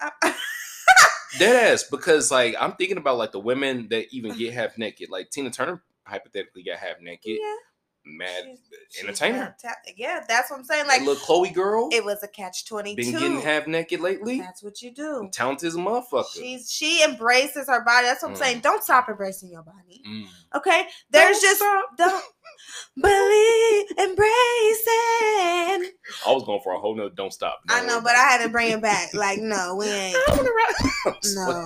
dead 1.39 1.71
ass. 1.71 1.83
Because 1.83 2.31
like 2.31 2.55
I'm 2.59 2.73
thinking 2.73 2.97
about 2.97 3.17
like 3.17 3.31
the 3.31 3.39
women 3.39 3.87
that 3.89 4.13
even 4.13 4.37
get 4.37 4.53
half 4.53 4.77
naked, 4.77 5.09
like 5.09 5.29
Tina 5.29 5.49
Turner 5.49 5.81
hypothetically 6.03 6.63
got 6.63 6.77
half 6.77 7.01
naked. 7.01 7.37
Yeah 7.41 7.55
mad 8.17 8.57
she's, 8.89 9.03
entertainer. 9.03 9.55
She's 9.61 9.69
ta- 9.69 9.77
yeah, 9.95 10.23
that's 10.27 10.51
what 10.51 10.59
I'm 10.59 10.65
saying. 10.65 10.87
Like 10.87 11.01
little 11.01 11.15
Chloe 11.15 11.49
girl. 11.49 11.89
It 11.91 12.03
was 12.03 12.21
a 12.23 12.27
catch 12.27 12.65
twenty 12.65 12.95
two. 12.95 13.03
Been 13.03 13.11
getting 13.11 13.41
half 13.41 13.67
naked 13.67 13.99
lately. 13.99 14.39
That's 14.39 14.63
what 14.63 14.81
you 14.81 14.91
do. 14.91 15.29
Talented 15.31 15.67
as 15.67 15.75
a 15.75 15.79
motherfucker. 15.79 16.25
She's 16.33 16.71
she 16.71 17.03
embraces 17.03 17.67
her 17.67 17.83
body. 17.83 18.07
That's 18.07 18.23
what 18.23 18.29
I'm 18.29 18.35
mm. 18.35 18.39
saying. 18.39 18.59
Don't 18.61 18.83
stop 18.83 19.09
embracing 19.09 19.51
your 19.51 19.63
body. 19.63 20.01
Mm. 20.07 20.25
Okay. 20.55 20.83
There's 21.11 21.39
don't 21.39 21.41
just 21.41 21.57
stop. 21.57 21.85
don't 21.97 22.23
believe 22.95 23.85
embracing. 23.97 24.25
I 26.25 26.31
was 26.31 26.43
going 26.45 26.61
for 26.63 26.73
a 26.73 26.79
whole 26.79 26.95
nother 26.95 27.09
don't 27.15 27.33
stop. 27.33 27.59
I 27.69 27.85
know, 27.85 28.01
but 28.01 28.15
I 28.15 28.21
had 28.21 28.43
to 28.43 28.49
bring 28.49 28.71
it 28.71 28.81
back. 28.81 29.13
Like, 29.13 29.39
no, 29.39 29.75
we 29.75 29.87
ain't. 29.87 30.17
no 31.35 31.65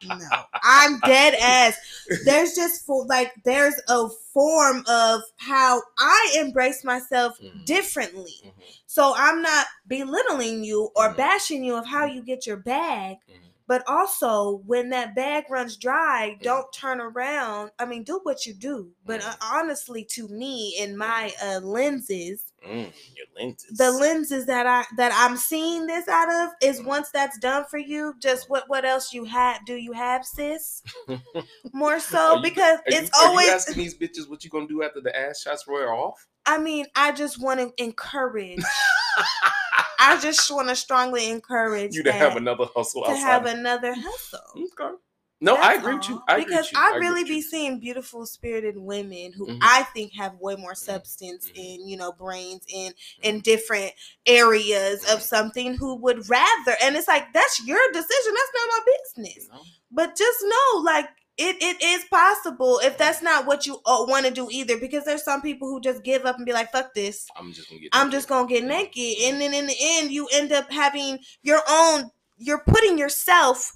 no, 0.04 0.28
I'm 0.62 0.98
dead 1.00 1.34
ass. 1.34 1.76
There's 2.24 2.54
just 2.54 2.86
for 2.86 3.06
like 3.06 3.32
there's 3.44 3.78
a 3.88 4.08
form 4.32 4.84
of 4.88 5.22
how 5.36 5.82
I 5.98 6.36
embrace 6.38 6.84
myself 6.84 7.38
mm-hmm. 7.40 7.64
differently. 7.64 8.34
Mm-hmm. 8.40 8.60
So 8.86 9.12
I'm 9.16 9.42
not 9.42 9.66
belittling 9.86 10.64
you 10.64 10.90
or 10.96 11.08
mm-hmm. 11.08 11.16
bashing 11.16 11.64
you 11.64 11.76
of 11.76 11.86
how 11.86 12.06
you 12.06 12.22
get 12.22 12.46
your 12.46 12.56
bag, 12.56 13.16
mm-hmm. 13.30 13.46
But 13.70 13.84
also, 13.86 14.62
when 14.66 14.90
that 14.90 15.14
bag 15.14 15.44
runs 15.48 15.76
dry, 15.76 16.36
mm. 16.36 16.42
don't 16.42 16.66
turn 16.72 17.00
around. 17.00 17.70
I 17.78 17.84
mean, 17.84 18.02
do 18.02 18.18
what 18.24 18.44
you 18.44 18.52
do. 18.52 18.90
But 19.06 19.24
uh, 19.24 19.34
honestly, 19.40 20.04
to 20.10 20.26
me, 20.26 20.74
in 20.76 20.98
my 20.98 21.30
uh, 21.40 21.60
lenses, 21.62 22.50
mm, 22.66 22.90
your 23.14 23.26
lenses, 23.38 23.78
the 23.78 23.92
lenses 23.92 24.46
that 24.46 24.66
I 24.66 24.86
that 24.96 25.12
I'm 25.14 25.36
seeing 25.36 25.86
this 25.86 26.08
out 26.08 26.32
of 26.32 26.50
is 26.60 26.82
once 26.82 27.10
that's 27.10 27.38
done 27.38 27.64
for 27.70 27.78
you, 27.78 28.14
just 28.18 28.50
what 28.50 28.64
what 28.66 28.84
else 28.84 29.12
you 29.12 29.24
have? 29.26 29.64
Do 29.64 29.76
you 29.76 29.92
have, 29.92 30.24
sis? 30.24 30.82
More 31.72 32.00
so 32.00 32.38
you, 32.38 32.42
because 32.42 32.80
it's 32.86 33.16
you, 33.16 33.24
always 33.24 33.50
asking 33.50 33.76
these 33.76 33.96
bitches 33.96 34.28
what 34.28 34.42
you 34.42 34.50
gonna 34.50 34.66
do 34.66 34.82
after 34.82 35.00
the 35.00 35.16
ass 35.16 35.42
shots 35.42 35.64
wear 35.68 35.92
off. 35.92 36.26
I 36.44 36.58
mean, 36.58 36.86
I 36.96 37.12
just 37.12 37.40
want 37.40 37.60
to 37.60 37.72
encourage. 37.80 38.64
I 40.00 40.18
just 40.18 40.50
want 40.50 40.68
to 40.70 40.76
strongly 40.76 41.28
encourage 41.28 41.94
you 41.94 42.02
to 42.04 42.12
have 42.12 42.36
another 42.36 42.64
hustle. 42.74 43.02
To 43.04 43.14
have 43.14 43.44
another 43.44 43.94
hustle. 43.94 44.40
Okay. 44.56 44.94
No, 45.42 45.54
That's 45.54 45.66
I 45.66 45.74
agree 45.74 45.92
all. 45.92 45.98
with 45.98 46.08
you. 46.08 46.22
I 46.28 46.44
because 46.44 46.70
I, 46.74 46.94
I 46.94 46.98
really 46.98 47.24
be 47.24 47.40
seeing 47.40 47.80
beautiful 47.80 48.26
spirited 48.26 48.76
women 48.76 49.32
who 49.32 49.46
mm-hmm. 49.46 49.58
I 49.62 49.84
think 49.94 50.12
have 50.14 50.34
way 50.38 50.56
more 50.56 50.72
mm-hmm. 50.72 50.92
substance 50.92 51.48
mm-hmm. 51.48 51.58
in, 51.58 51.88
you 51.88 51.96
know, 51.96 52.12
brains 52.12 52.64
in 52.68 52.92
in 53.22 53.36
mm-hmm. 53.36 53.42
different 53.42 53.92
areas 54.26 55.02
of 55.04 55.08
mm-hmm. 55.08 55.20
something 55.20 55.74
who 55.74 55.96
would 55.96 56.28
rather 56.28 56.76
and 56.82 56.94
it's 56.94 57.08
like 57.08 57.32
that's 57.32 57.66
your 57.66 57.80
decision. 57.92 58.34
That's 58.34 58.52
not 58.54 58.68
my 58.68 58.80
business. 59.14 59.48
But 59.90 60.16
just 60.16 60.42
know, 60.42 60.80
like 60.82 61.08
it, 61.40 61.56
it 61.62 61.82
is 61.82 62.04
possible 62.04 62.80
if 62.84 62.98
that's 62.98 63.22
not 63.22 63.46
what 63.46 63.66
you 63.66 63.76
uh, 63.86 64.04
want 64.06 64.26
to 64.26 64.32
do 64.32 64.48
either 64.50 64.78
because 64.78 65.04
there's 65.04 65.24
some 65.24 65.40
people 65.40 65.68
who 65.68 65.80
just 65.80 66.04
give 66.04 66.26
up 66.26 66.36
and 66.36 66.44
be 66.44 66.52
like 66.52 66.70
fuck 66.70 66.92
this. 66.92 67.26
I'm 67.34 67.52
just 67.52 67.68
gonna 67.70 67.80
get 67.80 67.90
i'm 67.94 68.10
just 68.10 68.28
gonna 68.28 68.46
get 68.46 68.64
naked. 68.64 69.22
And 69.22 69.40
then 69.40 69.54
in 69.54 69.66
the 69.66 69.76
end 69.80 70.12
you 70.12 70.28
end 70.32 70.52
up 70.52 70.70
having 70.70 71.18
your 71.42 71.62
own 71.68 72.10
you're 72.36 72.62
putting 72.66 72.98
yourself 72.98 73.72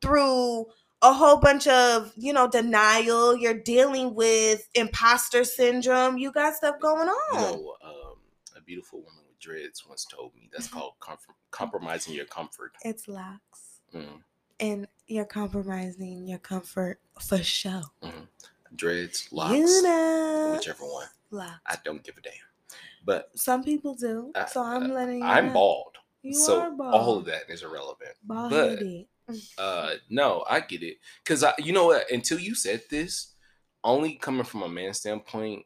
through 0.00 0.66
a 1.02 1.12
whole 1.12 1.36
bunch 1.36 1.66
of 1.66 2.12
you 2.16 2.32
know 2.32 2.48
denial. 2.48 3.36
You're 3.36 3.60
dealing 3.60 4.14
with 4.14 4.66
imposter 4.74 5.44
syndrome. 5.44 6.16
You 6.16 6.32
got 6.32 6.54
stuff 6.54 6.76
going 6.80 7.08
on. 7.08 7.34
you 7.34 7.38
know, 7.40 7.74
um, 7.84 8.14
a 8.56 8.62
beautiful 8.62 9.00
woman 9.00 9.24
with 9.28 9.38
dreads 9.38 9.84
once 9.86 10.06
told 10.06 10.34
me 10.34 10.48
that's 10.50 10.68
called 10.68 10.94
compromising 11.50 12.14
your 12.14 12.24
comfort. 12.24 12.72
It's 12.84 13.06
locks. 13.06 13.80
Mm 13.94 14.22
and 14.62 14.86
you're 15.08 15.24
compromising 15.26 16.26
your 16.26 16.38
comfort 16.38 17.00
for 17.20 17.38
show. 17.38 17.82
Mm-hmm. 18.02 18.24
Dreads, 18.74 19.28
locks, 19.30 19.54
you 19.54 19.82
know, 19.82 20.54
whichever 20.56 20.84
one. 20.84 21.08
Locks. 21.30 21.60
I 21.66 21.76
don't 21.84 22.02
give 22.02 22.16
a 22.16 22.22
damn. 22.22 22.32
But 23.04 23.30
some 23.34 23.62
people 23.62 23.94
do. 23.94 24.32
I, 24.34 24.46
so 24.46 24.62
I'm 24.62 24.92
letting 24.92 25.18
you. 25.18 25.24
I'm 25.24 25.48
know. 25.48 25.52
bald. 25.52 25.96
You 26.22 26.34
so 26.34 26.74
bald. 26.74 26.94
all 26.94 27.18
of 27.18 27.24
that 27.26 27.42
is 27.50 27.62
irrelevant. 27.62 28.14
Bald 28.24 28.50
but 28.50 29.36
uh, 29.58 29.94
no, 30.08 30.44
I 30.48 30.60
get 30.60 30.82
it 30.82 30.98
because 31.22 31.42
I, 31.44 31.52
you 31.58 31.72
know 31.72 31.86
what? 31.86 32.10
Until 32.10 32.38
you 32.38 32.54
said 32.54 32.82
this, 32.88 33.34
only 33.84 34.14
coming 34.14 34.44
from 34.44 34.62
a 34.62 34.68
man 34.68 34.94
standpoint, 34.94 35.64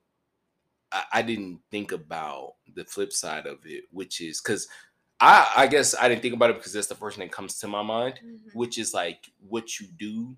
I, 0.90 1.04
I 1.12 1.22
didn't 1.22 1.60
think 1.70 1.92
about 1.92 2.54
the 2.74 2.84
flip 2.84 3.12
side 3.12 3.46
of 3.46 3.58
it, 3.66 3.84
which 3.90 4.20
is 4.20 4.40
because 4.40 4.66
I 5.20 5.48
I 5.56 5.66
guess 5.66 5.94
I 5.94 6.08
didn't 6.08 6.22
think 6.22 6.34
about 6.34 6.50
it 6.50 6.56
because 6.56 6.72
that's 6.72 6.86
the 6.86 6.94
first 6.94 7.16
thing 7.16 7.26
that 7.26 7.34
comes 7.34 7.58
to 7.60 7.68
my 7.68 7.82
mind, 7.82 8.20
mm-hmm. 8.24 8.58
which 8.58 8.78
is 8.78 8.92
like 8.94 9.30
what 9.48 9.80
you 9.80 9.86
do 9.98 10.36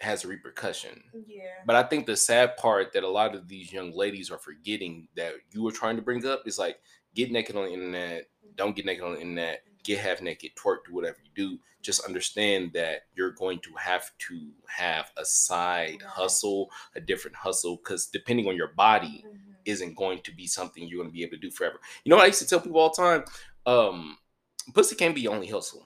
has 0.00 0.24
a 0.24 0.28
repercussion. 0.28 1.02
Yeah. 1.26 1.42
But 1.66 1.76
I 1.76 1.82
think 1.82 2.06
the 2.06 2.16
sad 2.16 2.56
part 2.56 2.92
that 2.94 3.04
a 3.04 3.08
lot 3.08 3.34
of 3.34 3.48
these 3.48 3.72
young 3.72 3.92
ladies 3.92 4.30
are 4.30 4.38
forgetting 4.38 5.08
that 5.16 5.34
you 5.52 5.62
were 5.62 5.72
trying 5.72 5.96
to 5.96 6.02
bring 6.02 6.26
up 6.26 6.42
is 6.46 6.58
like 6.58 6.78
get 7.14 7.30
naked 7.30 7.56
on 7.56 7.66
the 7.66 7.72
internet, 7.72 8.28
don't 8.56 8.74
get 8.74 8.86
naked 8.86 9.04
on 9.04 9.14
the 9.14 9.20
internet, 9.20 9.62
get 9.84 9.98
half 9.98 10.22
naked, 10.22 10.52
twerk, 10.56 10.78
do 10.86 10.94
whatever 10.94 11.18
you 11.22 11.30
do. 11.34 11.58
Just 11.82 12.04
understand 12.04 12.72
that 12.74 13.02
you're 13.14 13.32
going 13.32 13.58
to 13.60 13.70
have 13.78 14.10
to 14.28 14.50
have 14.66 15.10
a 15.16 15.24
side 15.24 16.02
hustle, 16.06 16.70
a 16.94 17.00
different 17.00 17.36
hustle, 17.36 17.76
because 17.76 18.06
depending 18.06 18.48
on 18.48 18.56
your 18.56 18.68
body, 18.68 19.24
mm-hmm. 19.26 19.52
isn't 19.64 19.96
going 19.96 20.20
to 20.20 20.34
be 20.34 20.46
something 20.46 20.86
you're 20.86 20.98
going 20.98 21.08
to 21.08 21.12
be 21.12 21.22
able 21.22 21.36
to 21.36 21.40
do 21.40 21.50
forever. 21.50 21.80
You 22.04 22.10
know 22.10 22.16
what 22.16 22.24
I 22.24 22.28
used 22.28 22.40
to 22.40 22.46
tell 22.46 22.60
people 22.60 22.80
all 22.80 22.92
the 22.94 23.02
time? 23.02 23.24
Um 23.66 24.16
pussy 24.74 24.94
can't 24.94 25.14
be 25.14 25.28
only 25.28 25.46
hustle. 25.46 25.84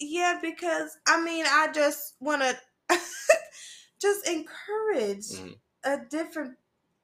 yeah, 0.00 0.38
because 0.40 0.96
I 1.06 1.22
mean, 1.22 1.44
I 1.48 1.70
just 1.72 2.14
want 2.20 2.42
to 2.42 2.56
just 4.00 4.28
encourage 4.28 5.26
mm-hmm. 5.26 5.52
a 5.84 5.98
different 6.10 6.56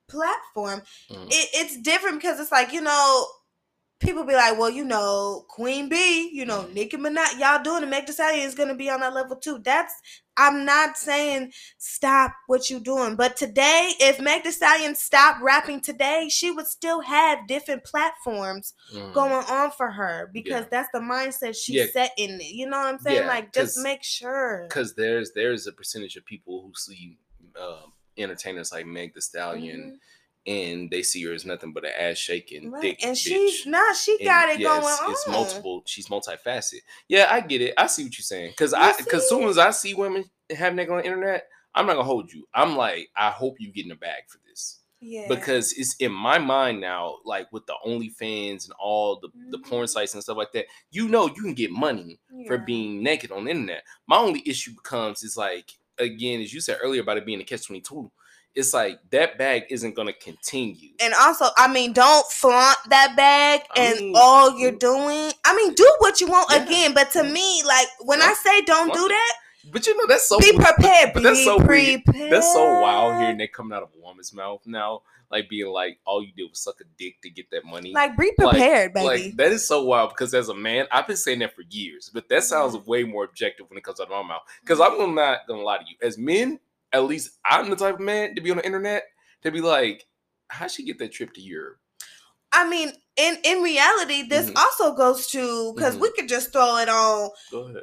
platform. 0.09 0.83
Mm-hmm. 1.11 1.29
It, 1.29 1.49
it's 1.55 1.81
different 1.81 2.21
because 2.21 2.41
it's 2.41 2.53
like 2.53 2.73
you 2.73 2.81
know 2.81 3.27
people 3.99 4.25
be 4.25 4.35
like, 4.35 4.59
well, 4.59 4.71
you 4.71 4.85
know, 4.85 5.45
Queen 5.49 5.89
B, 5.89 6.31
you 6.33 6.45
know, 6.45 6.63
mm-hmm. 6.63 6.75
Nicki 6.75 6.97
Minaj, 6.97 7.39
y'all 7.39 7.63
doing 7.63 7.83
it. 7.83 7.89
Meg 7.89 8.07
Thee 8.07 8.13
Stallion 8.13 8.47
is 8.47 8.55
gonna 8.55 8.75
be 8.75 8.91
on 8.91 9.01
that 9.01 9.15
level 9.15 9.37
too. 9.37 9.59
That's 9.63 9.95
I'm 10.37 10.65
not 10.65 10.97
saying 10.97 11.53
stop 11.79 12.33
what 12.47 12.69
you're 12.71 12.81
doing, 12.81 13.17
but 13.17 13.37
today, 13.37 13.93
if 14.01 14.21
Meg 14.21 14.45
Thee 14.45 14.51
Stallion 14.51 14.95
stopped 14.95 15.43
rapping 15.43 15.81
today, 15.81 16.29
she 16.31 16.51
would 16.51 16.67
still 16.67 17.01
have 17.01 17.47
different 17.47 17.85
platforms 17.85 18.75
mm. 18.95 19.13
going 19.13 19.33
on 19.33 19.71
for 19.71 19.91
her 19.91 20.31
because 20.33 20.63
yeah. 20.63 20.69
that's 20.71 20.89
the 20.93 21.01
mindset 21.01 21.57
she's 21.57 21.77
yeah. 21.77 21.87
set 21.93 22.13
in 22.17 22.41
it. 22.41 22.53
You 22.53 22.69
know 22.69 22.79
what 22.79 22.87
I'm 22.87 22.99
saying? 22.99 23.23
Yeah, 23.23 23.29
like, 23.29 23.53
just 23.53 23.79
make 23.79 24.03
sure. 24.03 24.67
Because 24.69 24.95
there's 24.95 25.33
there's 25.33 25.67
a 25.67 25.73
percentage 25.73 26.17
of 26.17 26.25
people 26.25 26.63
who 26.63 26.73
see 26.75 27.17
uh, 27.61 27.83
entertainers 28.19 28.73
like 28.73 28.87
Meg 28.87 29.15
Thee 29.15 29.21
Stallion. 29.21 29.81
Mm-hmm 29.81 29.95
and 30.47 30.91
they 30.91 31.03
see 31.03 31.25
her 31.25 31.33
as 31.33 31.45
nothing 31.45 31.73
but 31.73 31.85
an 31.85 31.93
ass 31.99 32.17
shaking 32.17 32.71
right. 32.71 32.81
thick 32.81 33.05
and 33.05 33.17
bitch. 33.17 33.27
she's 33.27 33.67
nah 33.67 33.93
she 33.93 34.23
got 34.25 34.49
it 34.49 34.61
yes, 34.61 34.69
going 34.69 34.85
on 34.85 35.11
it's 35.11 35.29
multiple 35.29 35.83
she's 35.87 36.09
multifaceted 36.09 36.81
yeah 37.09 37.27
i 37.31 37.41
get 37.41 37.61
it 37.61 37.75
i 37.77 37.87
see 37.87 38.05
what 38.05 38.17
you're 38.17 38.23
saying 38.23 38.51
because 38.51 38.73
i 38.73 38.97
because 38.97 39.29
soon 39.29 39.45
as 39.45 39.59
i 39.59 39.71
see 39.71 39.95
women 39.95 40.25
having 40.51 40.77
that 40.77 40.89
on 40.89 40.99
the 40.99 41.05
internet 41.05 41.49
i'm 41.75 41.87
not 41.87 41.95
gonna 41.95 42.05
hold 42.05 42.33
you 42.33 42.47
i'm 42.55 42.77
like 42.77 43.09
i 43.17 43.31
hope 43.31 43.57
you 43.59 43.73
get 43.73 43.85
in 43.85 43.91
the 43.91 43.97
bag 43.97 44.23
for 44.29 44.39
this 44.49 44.81
yeah. 45.01 45.27
Because 45.29 45.73
it's 45.75 45.95
in 45.97 46.11
my 46.11 46.39
mind 46.39 46.81
now, 46.81 47.19
like 47.25 47.53
with 47.53 47.67
the 47.67 47.75
OnlyFans 47.87 48.65
and 48.65 48.73
all 48.79 49.21
the, 49.21 49.29
mm-hmm. 49.29 49.51
the 49.51 49.59
porn 49.59 49.85
mm-hmm. 49.85 49.87
sites 49.87 50.15
and 50.15 50.23
stuff 50.23 50.39
like 50.39 50.53
that, 50.53 50.67
you 50.91 51.09
know 51.09 51.27
you 51.27 51.43
can 51.43 51.55
get 51.55 51.71
money 51.71 52.19
yeah. 52.33 52.49
for 52.49 52.59
being 52.59 53.03
naked 53.03 53.31
on 53.31 53.45
the 53.45 53.51
internet. 53.51 53.83
My 54.09 54.17
only 54.17 54.43
issue 54.47 54.73
becomes 54.75 55.23
is 55.23 55.37
like 55.37 55.73
again, 55.99 56.41
as 56.41 56.53
you 56.53 56.61
said 56.61 56.79
earlier 56.83 57.03
about 57.03 57.19
it 57.19 57.27
being 57.27 57.41
a 57.41 57.45
catch 57.45 57.67
twenty 57.67 57.83
two 57.83 58.11
it's 58.57 58.73
like 58.73 58.99
that 59.11 59.39
bag 59.39 59.65
isn't 59.69 59.95
going 59.95 60.09
to 60.09 60.15
continue. 60.15 60.91
And 61.01 61.15
also, 61.15 61.47
I 61.57 61.71
mean, 61.71 61.93
don't 61.93 62.27
flaunt 62.33 62.79
that 62.89 63.15
bag 63.15 63.61
and 63.77 64.01
mean, 64.01 64.15
all 64.17 64.59
you're 64.59 64.73
doing. 64.73 65.31
I 65.45 65.55
mean, 65.55 65.75
do 65.75 65.97
what 65.99 66.21
you 66.21 66.27
want 66.27 66.51
yeah. 66.51 66.65
again, 66.65 66.95
but 66.95 67.11
to 67.13 67.23
me, 67.23 67.63
like 67.65 67.87
when 68.01 68.23
I 68.23 68.33
say 68.33 68.63
don't 68.63 68.93
do 68.93 69.09
that, 69.09 69.33
but 69.71 69.87
you 69.87 69.97
know 69.97 70.07
that's 70.07 70.29
so 70.29 70.39
be 70.39 70.53
prepared. 70.53 71.13
But 71.13 71.23
that's 71.23 71.45
so 71.45 71.59
prepared. 71.59 72.03
Weird. 72.07 72.33
That's 72.33 72.53
so 72.53 72.81
wild 72.81 73.21
hearing 73.21 73.39
that 73.39 73.53
coming 73.53 73.77
out 73.77 73.83
of 73.83 73.91
a 73.97 74.03
woman's 74.03 74.33
mouth 74.33 74.63
now. 74.67 75.03
Like 75.29 75.49
being 75.49 75.67
like, 75.67 75.99
all 76.07 76.23
you 76.23 76.31
did 76.37 76.49
was 76.49 76.61
suck 76.61 76.81
a 76.81 76.85
dick 76.97 77.21
to 77.23 77.31
get 77.31 77.51
that 77.51 77.65
money. 77.65 77.93
Like 77.93 78.17
be 78.17 78.31
prepared, 78.39 78.95
like, 78.95 79.05
baby. 79.05 79.25
Like 79.25 79.37
that 79.39 79.51
is 79.51 79.67
so 79.67 79.83
wild 79.83 80.11
because 80.11 80.33
as 80.35 80.49
a 80.49 80.55
man, 80.55 80.87
I've 80.93 81.09
been 81.09 81.17
saying 81.17 81.41
that 81.41 81.55
for 81.55 81.63
years. 81.69 82.11
But 82.15 82.29
that 82.29 82.45
sounds 82.45 82.77
mm-hmm. 82.77 82.89
way 82.89 83.03
more 83.03 83.25
objective 83.25 83.69
when 83.69 83.77
it 83.77 83.83
comes 83.83 84.01
out 84.01 84.05
of 84.05 84.11
my 84.11 84.23
mouth. 84.23 84.43
Because. 84.61 84.81
I'm 84.81 85.15
not 85.15 85.47
gonna 85.49 85.63
lie 85.63 85.79
to 85.79 85.85
you. 85.85 85.97
As 86.01 86.17
men, 86.17 86.61
at 86.97 87.09
least 87.09 87.31
I'm 87.45 87.71
the 87.71 87.77
type 87.77 87.95
of 87.95 88.01
man 88.01 88.35
to 88.35 88.41
be 88.41 88.51
on 88.51 88.59
the 88.59 88.67
internet 88.67 89.05
to 89.43 89.51
be 89.51 89.61
like, 89.61 90.05
how'd 90.49 90.71
she 90.71 90.85
get 90.85 90.99
that 90.99 91.13
trip 91.13 91.33
to 91.35 91.41
Europe? 91.41 91.79
I 92.53 92.69
mean, 92.69 92.93
in 93.17 93.37
in 93.45 93.63
reality, 93.63 94.23
this 94.29 94.47
mm-hmm. 94.47 94.57
also 94.57 94.95
goes 94.95 95.27
to 95.29 95.73
because 95.75 95.95
mm-hmm. 95.95 96.03
we 96.03 96.13
could 96.13 96.29
just 96.29 96.53
throw 96.53 96.79
it 96.79 96.89
on 96.89 97.31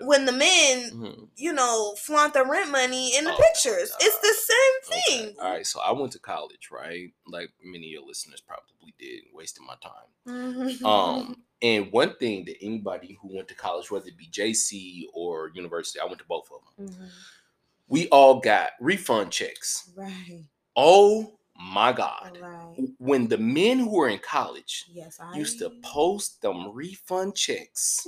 when 0.02 0.26
the 0.26 0.32
men, 0.32 0.90
mm-hmm. 0.92 1.24
you 1.36 1.54
know, 1.54 1.94
flaunt 2.00 2.34
the 2.34 2.44
rent 2.44 2.72
money 2.72 3.16
in 3.16 3.26
the 3.26 3.34
oh, 3.34 3.38
pictures. 3.38 3.92
It's 4.00 4.20
the 4.20 4.34
same 4.34 5.02
thing. 5.06 5.30
Okay. 5.30 5.36
All 5.40 5.52
right, 5.52 5.68
so 5.68 5.80
I 5.80 5.92
went 5.92 6.14
to 6.14 6.20
college, 6.20 6.70
right? 6.72 7.10
Like 7.28 7.52
many 7.64 7.88
of 7.88 7.92
your 7.92 8.08
listeners 8.08 8.42
probably 8.42 8.94
did, 8.98 9.24
wasting 9.34 9.66
my 9.66 9.76
time. 9.82 10.02
Mm-hmm. 10.28 10.86
Um, 10.86 11.44
and 11.62 11.92
one 11.92 12.16
thing 12.16 12.46
that 12.46 12.56
anybody 12.62 13.18
who 13.22 13.36
went 13.36 13.50
to 13.50 13.56
college, 13.56 13.92
whether 13.92 14.08
it 14.08 14.18
be 14.18 14.28
JC 14.28 15.04
or 15.14 15.52
university, 15.54 16.00
I 16.00 16.06
went 16.06 16.20
to 16.20 16.26
both 16.28 16.48
of 16.52 16.78
them 16.78 16.88
mm-hmm 16.88 17.06
we 17.94 18.08
all 18.10 18.40
got 18.40 18.72
refund 18.80 19.32
checks. 19.32 19.92
Right. 19.96 20.46
Oh 20.76 21.36
my 21.56 21.94
God. 21.94 22.40
Right. 22.42 22.76
When 22.98 23.28
the 23.28 23.38
men 23.38 23.78
who 23.78 23.96
were 23.96 24.10
in 24.10 24.18
college 24.18 24.86
yes, 24.92 25.20
I... 25.22 25.38
used 25.38 25.60
to 25.60 25.70
post 25.84 26.42
them 26.42 26.74
refund 26.74 27.36
checks 27.36 28.08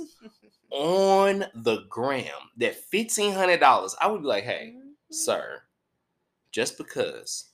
on 0.72 1.44
the 1.54 1.84
gram, 1.88 2.24
that 2.56 2.74
$1,500, 2.92 3.94
I 4.00 4.06
would 4.08 4.22
be 4.22 4.26
like, 4.26 4.42
hey, 4.42 4.74
mm-hmm. 4.76 4.88
sir, 5.12 5.62
just 6.50 6.78
because 6.78 7.52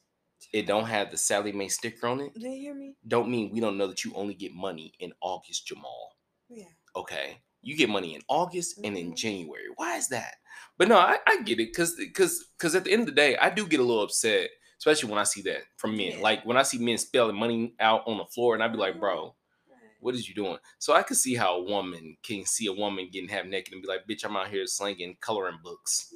it 0.54 0.66
don't 0.66 0.86
have 0.86 1.10
the 1.10 1.18
Sallie 1.18 1.52
Mae 1.52 1.68
sticker 1.68 2.06
on 2.06 2.20
it, 2.20 2.32
you 2.34 2.50
hear 2.50 2.74
me? 2.74 2.94
don't 3.06 3.28
mean 3.28 3.52
we 3.52 3.60
don't 3.60 3.76
know 3.76 3.88
that 3.88 4.04
you 4.04 4.12
only 4.14 4.32
get 4.32 4.54
money 4.54 4.94
in 5.00 5.12
August, 5.20 5.66
Jamal. 5.66 6.16
Yeah. 6.48 6.64
Okay. 6.96 7.42
You 7.60 7.76
get 7.76 7.90
money 7.90 8.14
in 8.14 8.22
August 8.26 8.78
mm-hmm. 8.78 8.86
and 8.86 8.96
in 8.96 9.06
mm-hmm. 9.08 9.16
January. 9.16 9.66
Why 9.76 9.98
is 9.98 10.08
that? 10.08 10.36
But 10.82 10.88
no, 10.88 10.98
I, 10.98 11.18
I 11.28 11.42
get 11.42 11.60
it 11.60 11.68
because 11.68 11.94
because 11.94 12.44
because 12.58 12.74
at 12.74 12.82
the 12.82 12.90
end 12.90 13.02
of 13.02 13.06
the 13.06 13.12
day, 13.12 13.36
I 13.36 13.50
do 13.50 13.68
get 13.68 13.78
a 13.78 13.84
little 13.84 14.02
upset, 14.02 14.50
especially 14.80 15.10
when 15.10 15.18
I 15.20 15.22
see 15.22 15.40
that 15.42 15.60
from 15.76 15.96
men. 15.96 16.20
Like 16.20 16.44
when 16.44 16.56
I 16.56 16.64
see 16.64 16.78
men 16.78 16.98
spelling 16.98 17.36
money 17.36 17.72
out 17.78 18.02
on 18.08 18.18
the 18.18 18.24
floor, 18.24 18.54
and 18.54 18.64
I'd 18.64 18.72
be 18.72 18.78
like, 18.78 18.98
bro, 18.98 19.26
mm-hmm. 19.26 19.86
What 20.00 20.16
is 20.16 20.28
you 20.28 20.34
doing? 20.34 20.56
So 20.80 20.92
I 20.92 21.04
could 21.04 21.18
see 21.18 21.36
how 21.36 21.58
a 21.58 21.62
woman 21.62 22.16
can 22.24 22.44
see 22.46 22.66
a 22.66 22.72
woman 22.72 23.08
getting 23.12 23.28
half 23.28 23.46
naked 23.46 23.72
and 23.72 23.80
be 23.80 23.86
like, 23.86 24.08
bitch, 24.10 24.24
I'm 24.24 24.36
out 24.36 24.48
here 24.48 24.66
slinging 24.66 25.18
coloring 25.20 25.60
books 25.62 26.12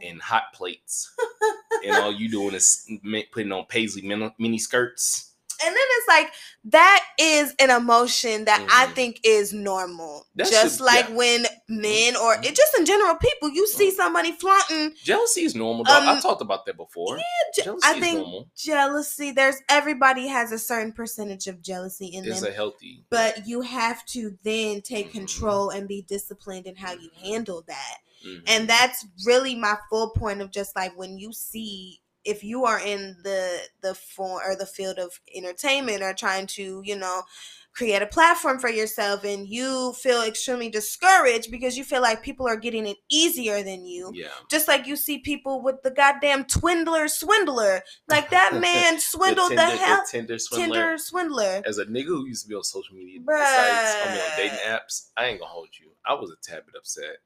yeah. 0.00 0.08
and 0.08 0.22
hot 0.22 0.44
plates. 0.54 1.14
and 1.84 1.94
all 1.96 2.10
you 2.10 2.30
doing 2.30 2.54
is 2.54 2.90
putting 3.32 3.52
on 3.52 3.66
paisley 3.66 4.00
mini 4.38 4.58
skirts 4.58 5.29
and 5.62 5.74
then 5.74 5.76
it's 5.76 6.08
like 6.08 6.32
that 6.64 7.04
is 7.18 7.54
an 7.58 7.70
emotion 7.70 8.44
that 8.44 8.60
mm-hmm. 8.60 8.70
I 8.70 8.86
think 8.92 9.20
is 9.24 9.52
normal. 9.52 10.26
That 10.34 10.50
just 10.50 10.78
should, 10.78 10.84
like 10.84 11.08
yeah. 11.08 11.14
when 11.14 11.46
men 11.68 12.16
or 12.16 12.34
mm-hmm. 12.34 12.44
it 12.44 12.56
just 12.56 12.78
in 12.78 12.84
general 12.84 13.16
people, 13.16 13.50
you 13.50 13.66
see 13.66 13.88
mm-hmm. 13.88 13.96
somebody 13.96 14.32
flaunting. 14.32 14.94
Jealousy 15.02 15.42
is 15.42 15.54
normal. 15.54 15.88
Um, 15.88 16.08
I 16.08 16.20
talked 16.20 16.42
about 16.42 16.66
that 16.66 16.76
before. 16.76 17.16
Yeah, 17.16 17.22
je- 17.54 17.64
jealousy 17.64 17.86
I 17.86 18.00
think 18.00 18.46
jealousy. 18.56 19.30
There's 19.32 19.56
everybody 19.68 20.28
has 20.28 20.52
a 20.52 20.58
certain 20.58 20.92
percentage 20.92 21.46
of 21.46 21.62
jealousy 21.62 22.06
in 22.06 22.24
it's 22.24 22.40
them. 22.40 22.50
A 22.50 22.54
healthy, 22.54 23.04
but 23.10 23.46
you 23.46 23.62
have 23.62 24.04
to 24.06 24.36
then 24.44 24.82
take 24.82 25.08
mm-hmm. 25.08 25.18
control 25.18 25.70
and 25.70 25.88
be 25.88 26.02
disciplined 26.02 26.66
in 26.66 26.76
how 26.76 26.92
you 26.92 27.10
handle 27.22 27.64
that. 27.66 27.98
Mm-hmm. 28.26 28.44
And 28.48 28.68
that's 28.68 29.06
really 29.24 29.54
my 29.54 29.76
full 29.88 30.10
point 30.10 30.40
of 30.40 30.50
just 30.50 30.76
like 30.76 30.96
when 30.96 31.18
you 31.18 31.32
see 31.32 32.00
if 32.24 32.44
you 32.44 32.64
are 32.64 32.80
in 32.80 33.16
the 33.22 33.60
the 33.82 33.94
form 33.94 34.40
or 34.44 34.56
the 34.56 34.66
field 34.66 34.98
of 34.98 35.20
entertainment 35.34 36.02
or 36.02 36.12
trying 36.12 36.46
to 36.46 36.82
you 36.84 36.96
know 36.96 37.22
create 37.72 38.02
a 38.02 38.06
platform 38.06 38.58
for 38.58 38.68
yourself 38.68 39.24
and 39.24 39.48
you 39.48 39.92
feel 39.94 40.22
extremely 40.22 40.68
discouraged 40.68 41.50
because 41.50 41.78
you 41.78 41.84
feel 41.84 42.02
like 42.02 42.22
people 42.22 42.46
are 42.46 42.56
getting 42.56 42.86
it 42.86 42.96
easier 43.08 43.62
than 43.62 43.86
you. 43.86 44.10
Yeah. 44.12 44.26
Just 44.50 44.66
like 44.66 44.86
you 44.86 44.96
see 44.96 45.18
people 45.18 45.62
with 45.62 45.82
the 45.82 45.90
goddamn 45.90 46.44
twindler 46.44 47.08
swindler. 47.08 47.82
Like 48.08 48.30
that 48.36 48.58
man 48.60 48.98
swindled 48.98 49.52
the, 49.52 49.56
Tinder, 49.56 49.72
the 49.72 49.78
hell 49.78 50.02
the 50.04 50.10
Tinder 50.10 50.38
swindler. 50.38 50.74
Tinder 50.74 50.98
swindler. 50.98 51.62
As 51.64 51.78
a 51.78 51.86
nigga 51.86 52.06
who 52.06 52.26
used 52.26 52.42
to 52.42 52.48
be 52.48 52.54
on 52.54 52.64
social 52.64 52.96
media 52.96 53.20
Bruh. 53.20 53.38
sites, 53.38 53.96
I 54.04 54.12
mean 54.12 54.20
on 54.20 54.36
dating 54.36 54.58
apps, 54.66 55.10
I 55.16 55.26
ain't 55.26 55.40
gonna 55.40 55.50
hold 55.50 55.68
you. 55.80 55.90
I 56.04 56.14
was 56.14 56.30
a 56.30 56.36
tad 56.42 56.66
bit 56.66 56.74
upset. 56.76 57.18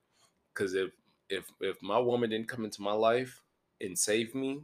Cause 0.53 0.75
if 0.75 0.91
if 1.31 1.51
if 1.61 1.83
my 1.83 1.99
woman 1.99 2.31
didn't 2.31 2.49
come 2.49 2.65
into 2.65 2.83
my 2.83 2.93
life 2.93 3.43
and 3.81 3.99
save 3.99 4.35
me, 4.35 4.63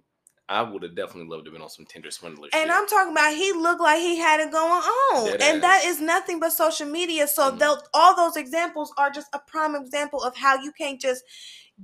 I 0.50 0.62
would 0.62 0.82
have 0.82 0.96
definitely 0.96 1.30
loved 1.30 1.44
to 1.44 1.50
have 1.50 1.54
been 1.54 1.62
on 1.62 1.70
some 1.70 1.86
Tinder 1.86 2.10
swindler. 2.10 2.48
And 2.52 2.68
shit. 2.68 2.70
I'm 2.70 2.88
talking 2.88 3.12
about 3.12 3.32
he 3.32 3.52
looked 3.52 3.80
like 3.80 4.00
he 4.00 4.18
had 4.18 4.40
it 4.40 4.50
going 4.50 4.82
on, 4.82 5.26
Dead 5.26 5.40
and 5.40 5.56
ass. 5.58 5.62
that 5.62 5.84
is 5.84 6.00
nothing 6.00 6.40
but 6.40 6.52
social 6.52 6.88
media. 6.88 7.28
So 7.28 7.52
mm. 7.52 7.78
all 7.94 8.16
those 8.16 8.36
examples 8.36 8.92
are 8.98 9.10
just 9.10 9.28
a 9.32 9.38
prime 9.38 9.76
example 9.76 10.20
of 10.20 10.36
how 10.36 10.60
you 10.60 10.72
can't 10.72 11.00
just 11.00 11.22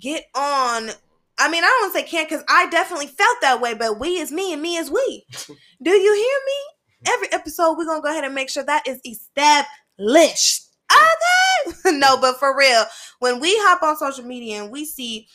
get 0.00 0.24
on. 0.34 0.90
I 1.38 1.48
mean, 1.48 1.62
I 1.62 1.68
don't 1.68 1.82
want 1.82 1.94
to 1.94 2.00
say 2.00 2.06
can't 2.06 2.28
because 2.28 2.44
I 2.48 2.68
definitely 2.68 3.06
felt 3.06 3.36
that 3.40 3.60
way, 3.60 3.74
but 3.74 4.00
we 4.00 4.18
is 4.18 4.32
me 4.32 4.52
and 4.52 4.60
me 4.60 4.76
is 4.76 4.90
we. 4.90 5.24
Do 5.82 5.90
you 5.90 6.14
hear 6.14 6.38
me? 6.46 7.12
Every 7.14 7.32
episode, 7.32 7.76
we're 7.78 7.86
gonna 7.86 8.02
go 8.02 8.10
ahead 8.10 8.24
and 8.24 8.34
make 8.34 8.50
sure 8.50 8.64
that 8.64 8.88
is 8.88 8.98
established. 9.06 10.64
Okay, 10.90 11.96
no, 11.98 12.20
but 12.20 12.40
for 12.40 12.56
real, 12.56 12.84
when 13.20 13.38
we 13.38 13.54
hop 13.60 13.84
on 13.84 13.96
social 13.96 14.24
media 14.24 14.64
and 14.64 14.72
we 14.72 14.84
see 14.84 15.28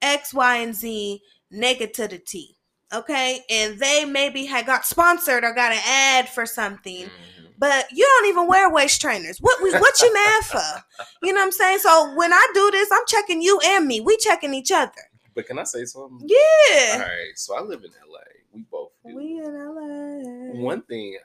X, 0.00 0.32
Y, 0.32 0.56
and 0.58 0.76
Z 0.76 1.20
naked 1.50 1.92
to 1.94 2.06
the 2.06 2.18
T 2.18 2.57
okay? 2.92 3.40
And 3.50 3.78
they 3.78 4.04
maybe 4.04 4.44
had 4.44 4.66
got 4.66 4.84
sponsored 4.84 5.44
or 5.44 5.52
got 5.52 5.72
an 5.72 5.80
ad 5.86 6.28
for 6.28 6.46
something. 6.46 7.06
Mm-hmm. 7.06 7.44
but 7.58 7.86
you 7.92 8.04
don't 8.04 8.28
even 8.28 8.46
wear 8.46 8.70
waist 8.70 9.00
trainers. 9.00 9.38
What 9.38 9.60
what 9.60 10.00
you 10.00 10.12
mad 10.14 10.44
for? 10.44 10.60
You 11.22 11.32
know 11.32 11.40
what 11.40 11.46
i'm 11.46 11.52
saying? 11.52 11.78
So 11.80 12.14
when 12.16 12.32
i 12.32 12.46
do 12.54 12.70
this 12.70 12.88
i'm 12.92 13.02
checking 13.06 13.42
you 13.42 13.60
and 13.64 13.86
me. 13.86 14.00
We 14.00 14.16
checking 14.18 14.54
each 14.54 14.70
other. 14.70 14.92
But 15.34 15.46
can 15.46 15.58
i 15.58 15.64
say 15.64 15.84
something? 15.84 16.28
Yeah. 16.28 16.92
All 16.94 16.98
right 17.00 17.32
so 17.34 17.56
i 17.56 17.60
live 17.60 17.82
in 17.84 17.90
la 18.10 18.18
we 18.52 18.62
both 18.70 18.90
do. 19.04 19.16
we 19.16 19.38
in 19.38 20.54
la 20.54 20.60
one 20.62 20.82
thing 20.82 21.18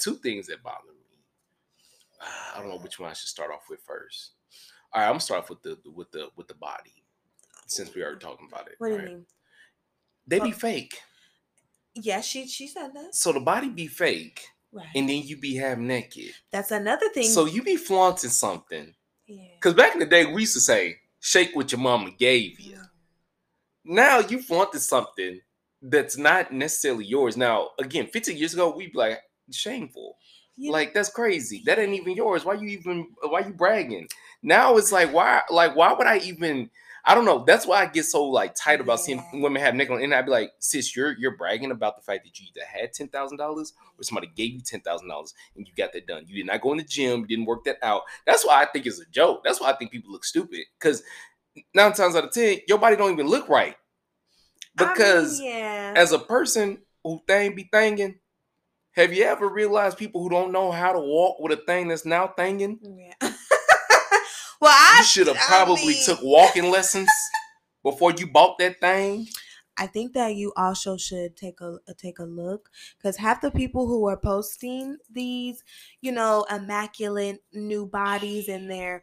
two 0.00 0.14
things 0.16 0.46
that 0.46 0.62
bother 0.62 0.92
me. 0.92 1.18
I 2.54 2.58
don't 2.60 2.68
know 2.70 2.78
which 2.78 2.98
one 2.98 3.10
i 3.10 3.12
should 3.12 3.28
start 3.28 3.50
off 3.50 3.68
with 3.68 3.80
first. 3.86 4.32
All 4.92 5.00
right 5.00 5.06
i'm 5.06 5.12
gonna 5.12 5.20
start 5.20 5.42
off 5.42 5.50
with 5.50 5.62
the 5.62 5.78
with 5.94 6.10
the 6.12 6.28
with 6.36 6.48
the 6.48 6.54
body 6.54 7.04
since 7.66 7.94
we 7.94 8.02
are 8.02 8.16
talking 8.16 8.48
about 8.50 8.68
it 8.68 8.74
what 8.78 8.88
do 8.88 8.94
you 8.94 9.02
mean 9.02 9.26
they 10.26 10.40
be 10.40 10.52
fake. 10.52 10.98
Yeah, 11.94 12.20
she 12.20 12.46
she 12.46 12.66
said 12.66 12.92
that. 12.94 13.14
So 13.14 13.32
the 13.32 13.40
body 13.40 13.68
be 13.68 13.86
fake. 13.86 14.42
Right. 14.72 14.86
And 14.96 15.08
then 15.08 15.22
you 15.22 15.36
be 15.36 15.54
half 15.54 15.78
naked. 15.78 16.32
That's 16.50 16.72
another 16.72 17.08
thing. 17.10 17.28
So 17.28 17.46
you 17.46 17.62
be 17.62 17.76
flaunting 17.76 18.30
something. 18.30 18.92
Yeah. 19.26 19.44
Cause 19.60 19.74
back 19.74 19.94
in 19.94 20.00
the 20.00 20.06
day 20.06 20.26
we 20.26 20.42
used 20.42 20.54
to 20.54 20.60
say, 20.60 20.96
shake 21.20 21.54
what 21.54 21.70
your 21.70 21.80
mama 21.80 22.10
gave 22.18 22.58
you. 22.58 22.76
Mm. 22.76 22.88
Now 23.84 24.18
you 24.18 24.42
flaunted 24.42 24.80
something 24.80 25.40
that's 25.80 26.16
not 26.16 26.52
necessarily 26.52 27.04
yours. 27.04 27.36
Now, 27.36 27.68
again, 27.78 28.08
15 28.08 28.36
years 28.36 28.54
ago, 28.54 28.74
we'd 28.74 28.92
be 28.92 28.98
like, 28.98 29.20
shameful. 29.52 30.16
Like 30.56 30.94
that's 30.94 31.08
crazy. 31.08 31.62
That 31.66 31.78
ain't 31.78 31.94
even 31.94 32.14
yours. 32.14 32.44
Why 32.44 32.54
you 32.54 32.68
even 32.68 33.08
why 33.22 33.40
you 33.40 33.52
bragging? 33.52 34.06
Now 34.42 34.76
it's 34.76 34.92
like 34.92 35.12
why 35.12 35.42
like 35.50 35.74
why 35.74 35.92
would 35.92 36.06
I 36.06 36.18
even 36.18 36.70
I 37.06 37.14
don't 37.14 37.26
know. 37.26 37.44
That's 37.46 37.66
why 37.66 37.82
I 37.82 37.86
get 37.86 38.06
so 38.06 38.24
like 38.24 38.54
tight 38.54 38.80
about 38.80 39.00
seeing 39.00 39.22
women 39.34 39.60
have 39.60 39.74
nickel. 39.74 39.96
And 39.96 40.14
I'd 40.14 40.24
be 40.24 40.30
like, 40.30 40.52
sis, 40.58 40.96
you're 40.96 41.12
you're 41.18 41.36
bragging 41.36 41.70
about 41.70 41.96
the 41.96 42.02
fact 42.02 42.24
that 42.24 42.40
you 42.40 42.46
either 42.48 42.66
had 42.66 42.92
ten 42.94 43.08
thousand 43.08 43.36
dollars 43.36 43.74
or 43.98 44.04
somebody 44.04 44.30
gave 44.34 44.54
you 44.54 44.60
ten 44.60 44.80
thousand 44.80 45.08
dollars 45.08 45.34
and 45.54 45.66
you 45.66 45.72
got 45.76 45.92
that 45.92 46.06
done. 46.06 46.24
You 46.26 46.36
did 46.36 46.46
not 46.46 46.62
go 46.62 46.72
in 46.72 46.78
the 46.78 46.84
gym, 46.84 47.20
you 47.20 47.26
didn't 47.26 47.44
work 47.44 47.64
that 47.64 47.78
out. 47.82 48.02
That's 48.26 48.46
why 48.46 48.62
I 48.62 48.66
think 48.66 48.86
it's 48.86 49.00
a 49.00 49.06
joke. 49.10 49.42
That's 49.44 49.60
why 49.60 49.70
I 49.70 49.76
think 49.76 49.90
people 49.90 50.12
look 50.12 50.24
stupid. 50.24 50.60
Because 50.78 51.02
nine 51.74 51.92
times 51.92 52.16
out 52.16 52.24
of 52.24 52.32
ten, 52.32 52.58
your 52.68 52.78
body 52.78 52.96
don't 52.96 53.12
even 53.12 53.28
look 53.28 53.48
right. 53.48 53.76
Because 54.76 55.40
I 55.40 55.42
mean, 55.42 55.52
yeah. 55.52 55.94
as 55.96 56.12
a 56.12 56.18
person 56.18 56.78
who 57.04 57.20
thing 57.28 57.54
be 57.54 57.68
thanging, 57.72 58.16
have 58.92 59.12
you 59.12 59.24
ever 59.24 59.48
realized 59.48 59.98
people 59.98 60.22
who 60.22 60.30
don't 60.30 60.52
know 60.52 60.70
how 60.70 60.92
to 60.92 61.00
walk 61.00 61.38
with 61.40 61.52
a 61.52 61.62
thing 61.62 61.88
that's 61.88 62.06
now 62.06 62.32
thinging? 62.38 62.78
Yeah. 62.82 63.23
Well, 64.64 64.72
I 64.74 65.00
you 65.00 65.04
should 65.04 65.26
have 65.26 65.36
probably 65.36 65.82
I 65.82 65.86
mean, 65.88 66.04
took 66.06 66.20
walking 66.22 66.70
lessons 66.70 67.10
before 67.82 68.12
you 68.12 68.26
bought 68.26 68.56
that 68.60 68.80
thing. 68.80 69.28
I 69.76 69.86
think 69.86 70.14
that 70.14 70.36
you 70.36 70.54
also 70.56 70.96
should 70.96 71.36
take 71.36 71.60
a, 71.60 71.76
a 71.86 71.92
take 71.92 72.18
a 72.18 72.24
look 72.24 72.70
because 72.96 73.18
half 73.18 73.42
the 73.42 73.50
people 73.50 73.86
who 73.86 74.06
are 74.08 74.16
posting 74.16 74.96
these, 75.10 75.62
you 76.00 76.12
know, 76.12 76.46
immaculate 76.50 77.42
new 77.52 77.84
bodies 77.84 78.48
and 78.48 78.70
their, 78.70 79.02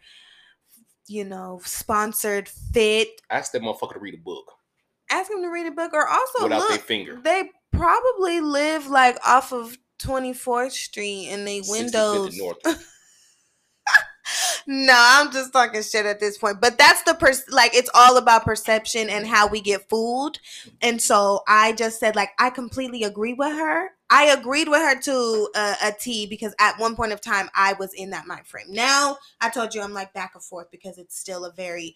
you 1.06 1.26
know, 1.26 1.62
sponsored 1.64 2.50
fit. 2.50 3.22
Ask 3.30 3.52
that 3.52 3.62
motherfucker 3.62 3.94
to 3.94 4.00
read 4.00 4.16
a 4.16 4.18
book. 4.18 4.54
Ask 5.12 5.30
them 5.30 5.44
to 5.44 5.50
read 5.50 5.68
a 5.68 5.72
book, 5.72 5.94
or 5.94 6.08
also 6.08 6.42
without 6.42 6.70
their 6.70 6.80
finger. 6.80 7.20
They 7.24 7.52
probably 7.72 8.42
live 8.42 8.88
like 8.88 9.20
off 9.24 9.54
of 9.54 9.78
Twenty 10.00 10.34
Fourth 10.34 10.74
Street 10.74 11.28
and 11.30 11.46
they 11.46 11.62
windows. 11.68 12.36
no, 14.68 14.96
I'm 14.96 15.32
just 15.32 15.54
talking 15.54 15.82
shit 15.84 16.06
at 16.06 16.20
this 16.20 16.38
point. 16.38 16.62
But 16.62 16.78
that's 16.78 17.04
the 17.04 17.14
per 17.14 17.34
like 17.50 17.76
it's 17.76 17.90
all 17.94 18.18
about 18.18 18.46
perception 18.46 19.10
and 19.10 19.28
how 19.28 19.48
we 19.48 19.62
get 19.62 19.90
fooled. 19.90 20.40
And 20.82 21.02
so 21.02 21.42
I 21.48 21.74
just 21.74 22.00
said 22.00 22.16
like 22.16 22.32
I 22.40 22.50
completely 22.50 23.04
agree 23.04 23.34
with 23.34 23.54
her. 23.54 23.90
I 24.10 24.26
agreed 24.26 24.68
with 24.68 24.82
her 24.82 25.00
to 25.00 25.50
a, 25.56 25.76
a 25.86 25.92
T 25.98 26.28
because 26.28 26.54
at 26.60 26.78
one 26.80 26.96
point 26.96 27.14
of 27.14 27.22
time 27.22 27.50
I 27.56 27.74
was 27.74 27.94
in 27.94 28.10
that 28.12 28.28
mind 28.28 28.46
frame. 28.46 28.68
Now 28.70 29.18
I 29.40 29.50
told 29.50 29.74
you 29.74 29.82
I'm 29.82 29.94
like 29.94 30.14
back 30.14 30.32
and 30.36 30.44
forth 30.44 30.70
because 30.72 30.98
it's 30.98 31.18
still 31.18 31.46
a 31.46 31.54
very 31.54 31.96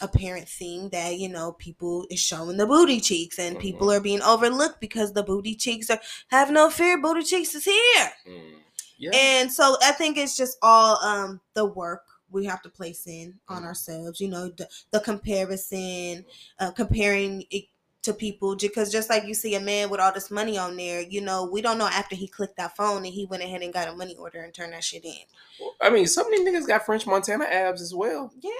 apparent 0.00 0.48
thing 0.48 0.88
that 0.88 1.18
you 1.18 1.28
know 1.28 1.52
people 1.52 2.04
is 2.10 2.18
showing 2.18 2.56
the 2.56 2.66
booty 2.66 3.00
cheeks 3.00 3.38
and 3.38 3.56
mm-hmm. 3.56 3.62
people 3.62 3.92
are 3.92 4.00
being 4.00 4.22
overlooked 4.22 4.80
because 4.80 5.12
the 5.12 5.22
booty 5.22 5.54
cheeks 5.54 5.88
are 5.88 6.00
have 6.28 6.50
no 6.50 6.68
fear 6.68 7.00
booty 7.00 7.22
cheeks 7.22 7.54
is 7.54 7.64
here 7.64 8.10
mm. 8.28 8.54
Yeah. 8.98 9.10
And 9.14 9.52
so 9.52 9.76
I 9.82 9.92
think 9.92 10.16
it's 10.16 10.36
just 10.36 10.58
all 10.62 11.02
um 11.04 11.40
the 11.54 11.64
work 11.64 12.02
we 12.30 12.44
have 12.46 12.62
to 12.62 12.68
place 12.68 13.06
in 13.06 13.34
on 13.48 13.58
mm-hmm. 13.58 13.66
ourselves, 13.66 14.20
you 14.20 14.28
know, 14.28 14.48
the, 14.48 14.68
the 14.90 15.00
comparison, 15.00 16.24
uh, 16.58 16.72
comparing 16.72 17.44
it 17.50 17.64
to 18.02 18.12
people 18.12 18.54
because 18.54 18.92
just 18.92 19.08
like 19.08 19.24
you 19.24 19.32
see 19.32 19.54
a 19.54 19.60
man 19.60 19.88
with 19.88 19.98
all 19.98 20.12
this 20.12 20.30
money 20.30 20.58
on 20.58 20.76
there, 20.76 21.00
you 21.00 21.22
know, 21.22 21.48
we 21.50 21.62
don't 21.62 21.78
know 21.78 21.86
after 21.86 22.14
he 22.14 22.28
clicked 22.28 22.56
that 22.58 22.76
phone 22.76 22.98
and 22.98 23.14
he 23.14 23.24
went 23.24 23.42
ahead 23.42 23.62
and 23.62 23.72
got 23.72 23.88
a 23.88 23.94
money 23.94 24.14
order 24.16 24.42
and 24.42 24.52
turned 24.52 24.74
that 24.74 24.84
shit 24.84 25.04
in. 25.04 25.14
Well, 25.58 25.74
I 25.80 25.90
mean, 25.90 26.06
some 26.06 26.26
of 26.26 26.32
these 26.32 26.46
niggas 26.46 26.66
got 26.66 26.84
French 26.84 27.06
Montana 27.06 27.44
abs 27.44 27.80
as 27.80 27.94
well. 27.94 28.30
Yeah. 28.40 28.50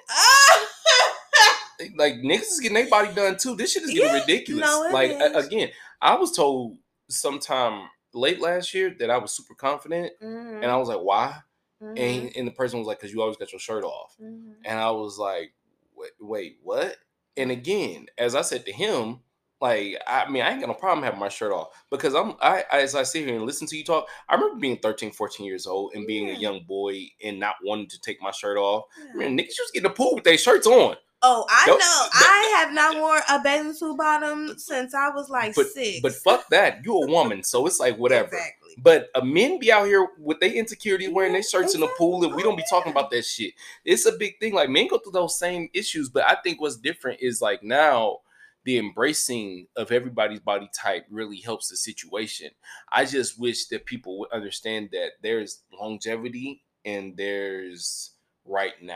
like 1.96 2.14
niggas 2.14 2.42
is 2.42 2.60
getting 2.60 2.76
their 2.76 2.88
body 2.88 3.12
done 3.14 3.36
too. 3.36 3.54
This 3.54 3.72
shit 3.72 3.82
is 3.82 3.90
getting 3.90 4.14
yeah, 4.14 4.20
ridiculous. 4.20 4.64
No, 4.64 4.88
like 4.90 5.10
is. 5.10 5.46
again, 5.46 5.68
I 6.00 6.14
was 6.16 6.32
told 6.32 6.78
sometime 7.10 7.88
late 8.14 8.40
last 8.40 8.74
year 8.74 8.94
that 8.98 9.10
I 9.10 9.18
was 9.18 9.32
super 9.32 9.54
confident, 9.54 10.12
mm-hmm. 10.22 10.62
and 10.62 10.66
I 10.66 10.76
was 10.76 10.88
like, 10.88 11.00
"Why?" 11.00 11.36
Mm-hmm. 11.82 11.98
And 11.98 12.36
and 12.36 12.46
the 12.46 12.52
person 12.52 12.78
was 12.78 12.88
like, 12.88 13.00
"Cause 13.00 13.12
you 13.12 13.20
always 13.20 13.36
got 13.36 13.52
your 13.52 13.60
shirt 13.60 13.84
off," 13.84 14.14
mm-hmm. 14.22 14.52
and 14.64 14.78
I 14.78 14.90
was 14.90 15.18
like, 15.18 15.52
wait, 15.96 16.12
"Wait, 16.20 16.56
what?" 16.62 16.96
And 17.36 17.50
again, 17.50 18.06
as 18.16 18.34
I 18.34 18.42
said 18.42 18.64
to 18.66 18.72
him, 18.72 19.20
like 19.60 19.96
I 20.06 20.28
mean, 20.28 20.42
I 20.42 20.50
ain't 20.50 20.60
got 20.60 20.68
no 20.68 20.74
problem 20.74 21.04
having 21.04 21.20
my 21.20 21.28
shirt 21.28 21.52
off 21.52 21.68
because 21.90 22.14
I'm 22.14 22.34
I 22.40 22.64
as 22.72 22.94
I 22.94 23.02
sit 23.02 23.26
here 23.26 23.36
and 23.36 23.46
listen 23.46 23.66
to 23.68 23.76
you 23.76 23.84
talk, 23.84 24.06
I 24.28 24.34
remember 24.34 24.60
being 24.60 24.78
13, 24.78 25.12
14 25.12 25.46
years 25.46 25.66
old 25.66 25.92
and 25.94 26.06
being 26.06 26.28
yeah. 26.28 26.34
a 26.34 26.38
young 26.38 26.64
boy 26.68 27.06
and 27.22 27.40
not 27.40 27.56
wanting 27.64 27.88
to 27.88 28.00
take 28.00 28.20
my 28.20 28.30
shirt 28.30 28.58
off. 28.58 28.84
Yeah. 28.98 29.12
I 29.12 29.16
mean, 29.16 29.38
niggas 29.38 29.56
just 29.56 29.72
getting 29.72 29.88
the 29.88 29.94
pool 29.94 30.16
with 30.16 30.24
their 30.24 30.38
shirts 30.38 30.66
on. 30.66 30.96
Oh, 31.26 31.46
I 31.48 31.66
know. 31.66 31.78
I 31.80 32.54
have 32.58 32.74
not 32.74 32.96
worn 33.00 33.22
a 33.30 33.40
bathing 33.42 33.72
suit 33.72 33.96
bottom 33.96 34.58
since 34.58 34.94
I 34.94 35.08
was 35.08 35.30
like 35.30 35.54
but, 35.54 35.68
six. 35.68 36.00
But 36.02 36.12
fuck 36.12 36.48
that. 36.50 36.84
You 36.84 37.02
a 37.02 37.06
woman, 37.06 37.42
so 37.42 37.66
it's 37.66 37.80
like 37.80 37.96
whatever. 37.96 38.26
Exactly. 38.26 38.74
But 38.76 39.08
a 39.14 39.24
men 39.24 39.58
be 39.58 39.72
out 39.72 39.86
here 39.86 40.06
with 40.18 40.40
their 40.40 40.52
insecurities 40.52 41.08
wearing 41.08 41.32
their 41.32 41.42
shirts 41.42 41.74
exactly. 41.74 41.76
in 41.76 41.80
the 41.80 41.86
mm-hmm. 41.86 41.96
pool, 41.96 42.24
and 42.24 42.34
we 42.34 42.42
don't 42.42 42.56
be 42.56 42.64
talking 42.68 42.92
about 42.92 43.10
that 43.12 43.24
shit. 43.24 43.54
It's 43.86 44.04
a 44.04 44.12
big 44.12 44.38
thing. 44.38 44.52
Like 44.52 44.68
men 44.68 44.86
go 44.86 44.98
through 44.98 45.12
those 45.12 45.38
same 45.38 45.70
issues, 45.72 46.10
but 46.10 46.24
I 46.24 46.36
think 46.44 46.60
what's 46.60 46.76
different 46.76 47.20
is 47.22 47.40
like 47.40 47.62
now 47.62 48.18
the 48.64 48.78
embracing 48.78 49.68
of 49.76 49.92
everybody's 49.92 50.40
body 50.40 50.68
type 50.74 51.06
really 51.10 51.38
helps 51.38 51.68
the 51.68 51.76
situation. 51.76 52.50
I 52.92 53.06
just 53.06 53.38
wish 53.38 53.66
that 53.68 53.86
people 53.86 54.18
would 54.18 54.32
understand 54.32 54.90
that 54.92 55.12
there's 55.22 55.62
longevity 55.72 56.64
and 56.84 57.16
there's 57.16 58.12
right 58.44 58.74
now. 58.82 58.94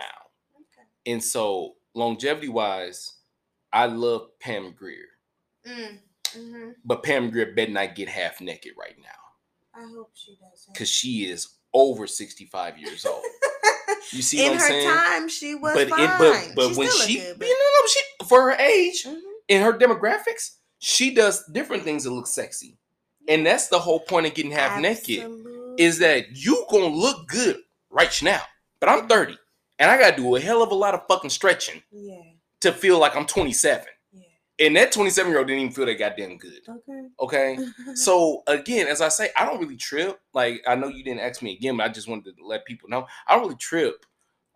Okay. 0.54 1.12
And 1.12 1.24
so 1.24 1.74
longevity 1.98 2.48
wise, 2.48 3.14
I 3.72 3.86
love 3.86 4.38
Pam 4.40 4.72
Grier. 4.72 5.08
Mm, 5.66 5.98
mm-hmm. 6.24 6.70
But 6.84 7.02
Pam 7.02 7.30
Grier 7.30 7.52
better 7.54 7.72
not 7.72 7.94
get 7.94 8.08
half 8.08 8.40
naked 8.40 8.72
right 8.78 8.96
now. 8.98 9.08
I 9.80 9.86
hope 9.94 10.10
she 10.14 10.36
doesn't. 10.36 10.72
Because 10.72 10.88
she 10.88 11.30
is 11.30 11.48
over 11.74 12.06
65 12.06 12.78
years 12.78 13.04
old. 13.04 13.22
You 14.12 14.22
see 14.22 14.44
in 14.44 14.52
what 14.52 14.62
I'm 14.62 14.68
saying? 14.68 14.88
her 14.88 14.94
time, 14.94 15.28
she 15.28 15.54
was 15.54 15.74
but 15.74 15.88
fine. 15.88 16.00
In, 16.00 16.10
but 16.18 16.54
but 16.54 16.76
when 16.76 16.90
she, 16.90 17.18
good, 17.18 17.38
but... 17.38 17.46
You 17.46 17.58
know, 17.58 17.86
she 17.86 18.26
for 18.26 18.42
her 18.42 18.52
age, 18.52 19.04
mm-hmm. 19.04 19.18
in 19.48 19.62
her 19.62 19.72
demographics, 19.72 20.56
she 20.78 21.12
does 21.12 21.44
different 21.46 21.82
things 21.82 22.04
that 22.04 22.10
look 22.10 22.26
sexy, 22.26 22.78
and 23.28 23.44
that's 23.44 23.68
the 23.68 23.78
whole 23.78 24.00
point 24.00 24.26
of 24.26 24.34
getting 24.34 24.52
half 24.52 24.78
Absolutely. 24.78 25.16
naked. 25.16 25.80
Is 25.80 25.98
that 25.98 26.36
you 26.36 26.64
gonna 26.70 26.86
look 26.86 27.28
good 27.28 27.58
right 27.90 28.22
now? 28.22 28.42
But 28.80 28.88
I'm 28.88 29.08
30 29.08 29.36
and 29.78 29.90
I 29.90 29.98
gotta 29.98 30.16
do 30.16 30.36
a 30.36 30.40
hell 30.40 30.62
of 30.62 30.70
a 30.70 30.74
lot 30.74 30.94
of 30.94 31.06
fucking 31.06 31.30
stretching 31.30 31.82
yeah. 31.90 32.20
to 32.60 32.72
feel 32.72 32.98
like 32.98 33.16
I'm 33.16 33.26
27. 33.26 33.86
Yeah. 34.12 34.22
And 34.66 34.76
that 34.76 34.92
27 34.92 35.30
year 35.30 35.38
old 35.38 35.48
didn't 35.48 35.62
even 35.62 35.72
feel 35.72 35.86
that 35.86 35.98
goddamn 35.98 36.38
good. 36.38 36.60
Okay. 36.68 37.08
Okay. 37.20 37.58
so 37.94 38.42
again, 38.46 38.88
as 38.88 39.00
I 39.00 39.08
say, 39.08 39.30
I 39.36 39.44
don't 39.44 39.60
really 39.60 39.76
trip. 39.76 40.20
Like 40.34 40.62
I 40.66 40.74
know 40.74 40.88
you 40.88 41.04
didn't 41.04 41.20
ask 41.20 41.42
me 41.42 41.54
again, 41.54 41.76
but 41.76 41.84
I 41.84 41.88
just 41.92 42.08
wanted 42.08 42.36
to 42.36 42.44
let 42.44 42.64
people 42.64 42.88
know 42.88 43.06
I 43.26 43.34
don't 43.34 43.44
really 43.44 43.56
trip 43.56 44.04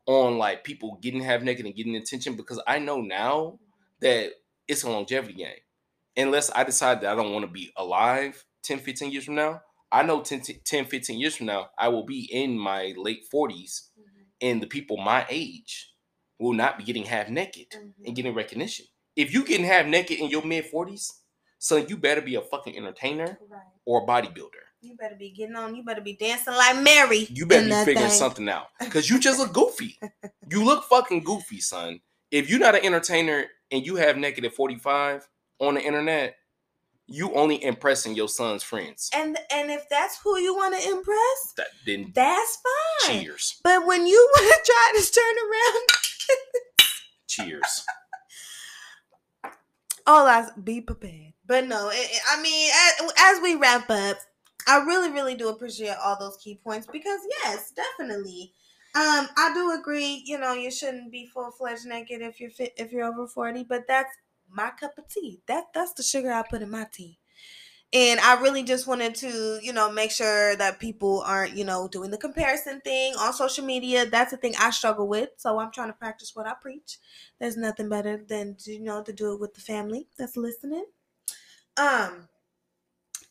on 0.07 0.39
like 0.39 0.65
people 0.65 0.99
getting 1.01 1.23
half 1.23 1.43
naked 1.43 1.65
and 1.65 1.77
getting 1.77 1.97
attention 1.97 2.35
because 2.35 2.61
I 2.67 2.79
know 2.79 3.01
now 3.01 3.59
that 4.01 4.33
it's 4.67 4.83
a 4.83 4.91
longevity 4.91 5.35
game. 5.35 5.55
Unless 6.17 6.51
I 6.55 6.65
decide 6.65 7.01
that 7.01 7.13
I 7.13 7.15
don't 7.15 7.33
want 7.33 7.47
to 7.47 7.51
be 7.51 7.73
alive 7.77 8.45
10, 8.65 8.81
15 8.81 9.11
years 9.11 9.25
from 9.25 9.37
now, 9.37 9.63
I 9.91 10.03
know 10.03 10.21
10, 10.21 10.43
10 10.65 10.85
15 10.87 11.19
years 11.19 11.37
from 11.37 11.47
now, 11.47 11.71
I 11.79 11.89
will 11.89 12.05
be 12.05 12.29
in 12.33 12.59
my 12.59 12.93
late 12.97 13.25
40s 13.33 13.89
and 14.43 14.61
the 14.61 14.67
people 14.67 14.99
my 14.99 15.25
age 15.31 15.95
will 16.39 16.53
not 16.53 16.77
be 16.77 16.85
getting 16.85 17.05
half 17.05 17.29
naked 17.29 17.71
mm-hmm. 17.71 18.05
and 18.05 18.17
getting 18.17 18.35
recognition. 18.35 18.85
If 19.17 19.33
you 19.33 19.45
getting 19.45 19.65
half 19.65 19.87
naked 19.87 20.19
in 20.19 20.29
your 20.29 20.45
mid 20.45 20.67
forties, 20.67 21.11
son, 21.59 21.87
you 21.89 21.97
better 21.97 22.21
be 22.21 22.35
a 22.35 22.41
fucking 22.41 22.77
entertainer 22.77 23.39
right. 23.49 23.63
or 23.87 24.03
a 24.03 24.07
bodybuilder. 24.07 24.63
You 24.83 24.97
better 24.97 25.15
be 25.15 25.31
getting 25.31 25.55
on. 25.55 25.77
You 25.77 25.85
better 25.85 26.01
be 26.01 26.17
dancing 26.17 26.55
like 26.55 26.83
Mary. 26.83 27.29
You 27.31 27.47
better 27.47 27.67
be 27.67 27.71
figuring 27.71 28.09
thing. 28.09 28.11
something 28.11 28.49
out 28.49 28.67
because 28.81 29.09
you 29.09 29.21
just 29.21 29.39
look 29.39 29.53
goofy. 29.55 29.99
you 30.51 30.65
look 30.65 30.85
fucking 30.85 31.23
goofy, 31.23 31.61
son. 31.61 32.01
If 32.33 32.51
you're 32.51 32.59
not 32.59 32.75
an 32.75 32.85
entertainer 32.85 33.45
and 33.71 33.87
you 33.87 33.95
have 33.97 34.17
naked 34.17 34.45
at 34.45 34.55
45 34.55 35.29
on 35.61 35.75
the 35.75 35.81
internet, 35.81 36.35
you 37.07 37.35
only 37.35 37.63
impressing 37.63 38.15
your 38.15 38.29
son's 38.29 38.63
friends. 38.63 39.11
And 39.15 39.39
and 39.53 39.71
if 39.71 39.89
that's 39.89 40.19
who 40.23 40.39
you 40.39 40.55
want 40.55 40.81
to 40.81 40.89
impress, 40.89 41.53
that 41.57 41.69
then 41.87 42.13
that's 42.15 42.59
fine. 43.07 43.23
Cheers. 43.23 43.61
But 43.63 43.87
when 43.87 44.07
you 44.07 44.31
want 44.35 44.55
to 44.55 44.73
try 44.73 44.93
to 44.97 45.13
turn 45.13 45.37
around, 45.49 45.89
cheers. 47.29 47.85
All 50.07 50.27
I 50.27 50.49
be 50.63 50.81
prepared. 50.81 51.33
But 51.47 51.67
no, 51.67 51.91
it, 51.91 51.95
it, 51.95 52.21
I 52.31 52.43
mean, 52.43 52.71
as, 52.71 53.13
as 53.19 53.43
we 53.43 53.55
wrap 53.55 53.89
up, 53.89 54.19
I 54.67 54.79
really, 54.85 55.11
really 55.11 55.35
do 55.35 55.49
appreciate 55.49 55.97
all 56.03 56.17
those 56.19 56.39
key 56.43 56.61
points 56.63 56.87
because 56.91 57.21
yes, 57.43 57.73
definitely. 57.73 58.53
Um, 58.95 59.27
I 59.37 59.53
do 59.55 59.79
agree. 59.79 60.23
You 60.25 60.39
know, 60.39 60.53
you 60.53 60.71
shouldn't 60.71 61.11
be 61.11 61.27
full 61.27 61.51
fledged 61.51 61.87
naked 61.87 62.21
if 62.21 62.41
you're 62.41 62.51
fit, 62.51 62.73
if 62.77 62.93
you're 62.93 63.07
over 63.07 63.27
forty, 63.27 63.65
but 63.65 63.85
that's 63.89 64.11
my 64.53 64.71
cup 64.71 64.99
of 64.99 65.09
tea. 65.09 65.41
That 65.47 65.67
that's 65.75 65.95
the 65.95 66.03
sugar 66.03 66.33
I 66.33 66.43
put 66.49 66.63
in 66.63 66.71
my 66.71 66.87
tea. 66.93 67.19
And 67.95 68.21
I 68.21 68.41
really 68.41 68.63
just 68.63 68.87
wanted 68.87 69.15
to, 69.17 69.61
you 69.63 69.73
know, 69.73 69.93
make 69.93 70.11
sure 70.11 70.57
that 70.57 70.81
people 70.81 71.23
aren't, 71.27 71.57
you 71.57 71.65
know, 71.65 71.89
doing 71.89 72.11
the 72.11 72.17
comparison 72.19 72.81
thing 72.81 73.15
on 73.17 73.35
social 73.35 73.65
media. 73.67 74.07
That's 74.07 74.31
the 74.31 74.39
thing 74.39 74.55
I 74.59 74.71
struggle 74.71 75.09
with. 75.09 75.31
So 75.37 75.59
I'm 75.59 75.71
trying 75.71 75.89
to 75.89 75.93
practice 75.95 76.35
what 76.35 76.47
I 76.47 76.55
preach. 76.55 76.99
There's 77.39 77.57
nothing 77.59 77.91
better 77.91 78.17
than, 78.17 78.57
you 78.65 78.81
know, 78.81 79.03
to 79.03 79.13
do 79.13 79.35
it 79.35 79.41
with 79.41 79.55
the 79.55 79.61
family 79.61 80.09
that's 80.17 80.39
listening. 80.39 80.87
Um 81.77 82.29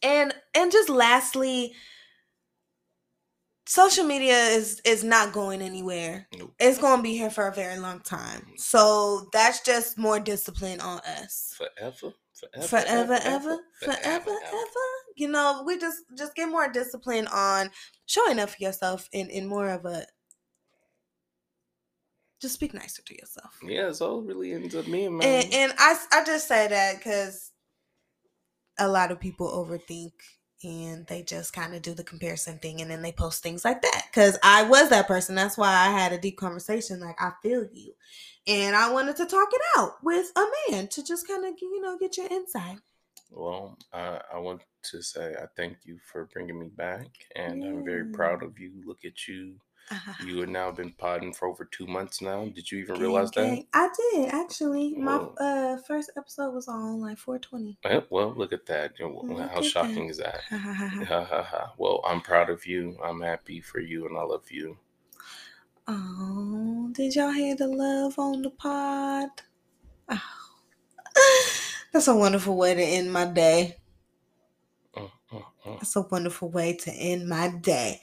and 0.01 0.33
and 0.55 0.71
just 0.71 0.89
lastly, 0.89 1.73
social 3.71 4.03
media 4.03 4.35
is 4.35 4.81
is 4.83 5.01
not 5.03 5.31
going 5.31 5.61
anywhere. 5.61 6.27
Nope. 6.37 6.53
It's 6.59 6.77
going 6.77 6.97
to 6.97 7.03
be 7.03 7.15
here 7.15 7.29
for 7.29 7.47
a 7.47 7.53
very 7.53 7.77
long 7.79 8.01
time. 8.01 8.45
So 8.57 9.29
that's 9.31 9.61
just 9.61 9.97
more 9.97 10.19
discipline 10.19 10.81
on 10.81 10.99
us. 10.99 11.55
Forever. 11.57 12.13
Forever, 12.33 12.67
forever, 12.67 13.19
ever, 13.23 13.59
forever, 13.81 14.31
ever. 14.31 14.87
You 15.15 15.27
know, 15.27 15.63
we 15.65 15.77
just 15.77 15.99
just 16.17 16.33
get 16.35 16.49
more 16.49 16.67
discipline 16.71 17.27
on 17.27 17.69
showing 18.07 18.39
up 18.39 18.49
for 18.49 18.57
yourself 18.59 19.07
in 19.13 19.29
in 19.29 19.45
more 19.47 19.69
of 19.69 19.85
a 19.85 20.05
just 22.41 22.55
speak 22.55 22.73
nicer 22.73 23.03
to 23.03 23.15
yourself. 23.15 23.59
Yeah, 23.63 23.91
so 23.91 24.21
really 24.21 24.53
ends 24.53 24.73
up 24.75 24.87
me 24.87 25.07
man. 25.07 25.21
And, 25.21 25.53
and 25.53 25.73
I 25.77 25.95
I 26.11 26.23
just 26.25 26.47
say 26.47 26.67
that 26.67 26.97
because 26.97 27.51
a 28.79 28.87
lot 28.87 29.11
of 29.11 29.19
people 29.19 29.47
overthink 29.47 30.13
and 30.63 31.07
they 31.07 31.23
just 31.23 31.53
kind 31.53 31.73
of 31.73 31.81
do 31.81 31.93
the 31.93 32.03
comparison 32.03 32.57
thing 32.59 32.81
and 32.81 32.91
then 32.91 33.01
they 33.01 33.11
post 33.11 33.41
things 33.41 33.65
like 33.65 33.81
that 33.81 34.03
because 34.11 34.37
i 34.43 34.63
was 34.63 34.89
that 34.89 35.07
person 35.07 35.35
that's 35.35 35.57
why 35.57 35.69
i 35.69 35.89
had 35.89 36.13
a 36.13 36.17
deep 36.17 36.37
conversation 36.37 36.99
like 36.99 37.19
i 37.21 37.31
feel 37.41 37.65
you 37.71 37.93
and 38.47 38.75
i 38.75 38.91
wanted 38.91 39.15
to 39.15 39.25
talk 39.25 39.49
it 39.51 39.61
out 39.77 39.95
with 40.03 40.31
a 40.35 40.45
man 40.69 40.87
to 40.87 41.03
just 41.03 41.27
kind 41.27 41.45
of 41.45 41.53
you 41.61 41.81
know 41.81 41.97
get 41.97 42.17
your 42.17 42.27
insight. 42.27 42.77
Well 43.31 43.77
uh, 43.93 44.19
i 44.33 44.37
want 44.37 44.61
to 44.83 45.01
say 45.01 45.33
i 45.41 45.45
thank 45.55 45.77
you 45.85 45.99
for 46.11 46.29
bringing 46.33 46.59
me 46.59 46.67
back 46.67 47.07
and 47.35 47.63
i'm 47.63 47.85
very 47.85 48.05
proud 48.05 48.43
of 48.43 48.59
you 48.59 48.71
look 48.85 49.05
at 49.05 49.27
you 49.27 49.55
uh-huh. 49.89 50.23
You 50.25 50.39
have 50.39 50.49
now 50.49 50.71
been 50.71 50.91
podding 50.91 51.33
for 51.33 51.49
over 51.49 51.65
two 51.65 51.85
months 51.85 52.21
now. 52.21 52.45
Did 52.45 52.71
you 52.71 52.79
even 52.79 52.99
realize 52.99 53.29
that? 53.31 53.65
I 53.73 53.89
did 54.13 54.29
actually. 54.33 54.93
My 54.93 55.17
uh, 55.37 55.77
first 55.85 56.11
episode 56.17 56.53
was 56.53 56.69
on 56.69 57.01
like 57.01 57.17
420. 57.17 57.77
Well, 57.83 58.05
well 58.09 58.33
look 58.35 58.53
at 58.53 58.65
that. 58.67 58.93
Look 58.99 59.37
How 59.37 59.57
at 59.57 59.65
shocking 59.65 60.07
that. 60.07 60.11
is 60.11 60.17
that? 60.17 61.71
well, 61.77 62.01
I'm 62.05 62.21
proud 62.21 62.49
of 62.49 62.65
you. 62.65 62.97
I'm 63.03 63.21
happy 63.21 63.59
for 63.59 63.79
you, 63.79 64.05
and 64.07 64.17
I 64.17 64.21
love 64.21 64.49
you. 64.49 64.77
Oh, 65.87 66.89
did 66.93 67.15
y'all 67.15 67.31
hear 67.31 67.55
the 67.55 67.67
love 67.67 68.17
on 68.17 68.43
the 68.43 68.49
pod? 68.49 69.29
Oh, 70.07 70.21
that's 71.91 72.07
a 72.07 72.15
wonderful 72.15 72.55
way 72.55 72.75
to 72.75 72.81
end 72.81 73.11
my 73.11 73.25
day. 73.25 73.75
Uh, 74.95 75.07
uh, 75.33 75.37
uh. 75.65 75.73
That's 75.73 75.97
a 75.97 76.01
wonderful 76.01 76.49
way 76.49 76.77
to 76.77 76.91
end 76.91 77.27
my 77.27 77.49
day 77.49 77.99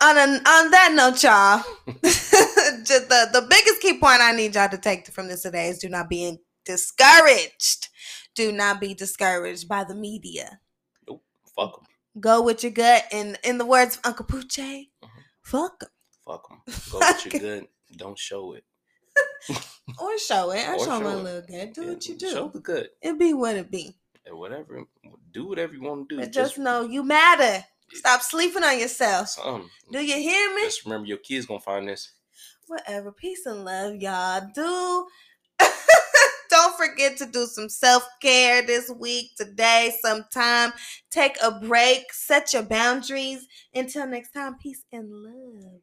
on 0.00 0.16
a, 0.16 0.22
on 0.22 0.70
that 0.70 0.92
note, 0.94 1.22
y'all, 1.22 1.62
the, 2.02 3.28
the 3.32 3.46
biggest 3.48 3.80
key 3.80 3.98
point 3.98 4.20
I 4.20 4.32
need 4.32 4.54
y'all 4.54 4.68
to 4.68 4.78
take 4.78 5.06
from 5.08 5.28
this 5.28 5.42
today 5.42 5.68
is 5.68 5.78
do 5.78 5.88
not 5.88 6.08
be 6.08 6.38
discouraged. 6.64 7.88
Do 8.34 8.52
not 8.52 8.80
be 8.80 8.94
discouraged 8.94 9.68
by 9.68 9.84
the 9.84 9.94
media. 9.94 10.60
Nope. 11.08 11.22
Fuck 11.56 11.76
them. 11.76 11.86
Go 12.20 12.42
with 12.42 12.62
your 12.62 12.72
gut. 12.72 13.04
And 13.10 13.38
in 13.42 13.58
the 13.58 13.66
words 13.66 13.96
of 13.96 14.02
Uncle 14.04 14.26
Pooche, 14.26 14.88
mm-hmm. 15.02 15.06
fuck 15.42 15.80
them. 15.80 15.90
Fuck 16.24 16.48
them. 16.48 16.60
Go 16.92 16.98
with 16.98 17.32
your 17.32 17.58
gut. 17.60 17.68
Don't 17.96 18.18
show 18.18 18.52
it. 18.52 18.64
or 19.98 20.18
show 20.18 20.52
it. 20.52 20.68
I 20.68 20.74
or 20.74 20.84
show, 20.84 21.00
my 21.00 21.14
little 21.14 21.42
good. 21.42 21.72
Do 21.72 21.82
yeah, 21.82 21.88
what 21.88 22.06
you 22.06 22.16
do. 22.16 22.30
Show 22.30 22.48
the 22.48 22.60
good. 22.60 22.90
It 23.02 23.18
be 23.18 23.34
what 23.34 23.56
it 23.56 23.70
be. 23.70 23.96
And 24.24 24.38
whatever. 24.38 24.84
Do 25.32 25.48
whatever 25.48 25.74
you 25.74 25.82
want 25.82 26.08
to 26.08 26.14
do. 26.14 26.20
But 26.20 26.32
just, 26.32 26.54
just 26.54 26.58
know 26.58 26.82
you 26.82 27.02
matter. 27.02 27.64
Stop 27.92 28.22
sleeping 28.22 28.64
on 28.64 28.78
yourself. 28.78 29.28
Something. 29.28 29.70
Do 29.90 30.04
you 30.04 30.16
hear 30.16 30.54
me? 30.54 30.62
Just 30.62 30.84
remember 30.84 31.06
your 31.06 31.18
kids 31.18 31.46
gonna 31.46 31.60
find 31.60 31.88
this. 31.88 32.12
Whatever. 32.66 33.12
Peace 33.12 33.46
and 33.46 33.64
love, 33.64 33.96
y'all. 33.96 34.42
Do 34.54 35.06
don't 36.50 36.76
forget 36.76 37.16
to 37.18 37.26
do 37.26 37.46
some 37.46 37.68
self-care 37.68 38.62
this 38.62 38.90
week, 38.90 39.30
today, 39.36 39.92
sometime. 40.02 40.72
Take 41.10 41.36
a 41.42 41.58
break, 41.60 42.12
set 42.12 42.52
your 42.52 42.62
boundaries. 42.62 43.46
Until 43.74 44.06
next 44.06 44.32
time, 44.32 44.56
peace 44.58 44.84
and 44.92 45.08
love. 45.10 45.80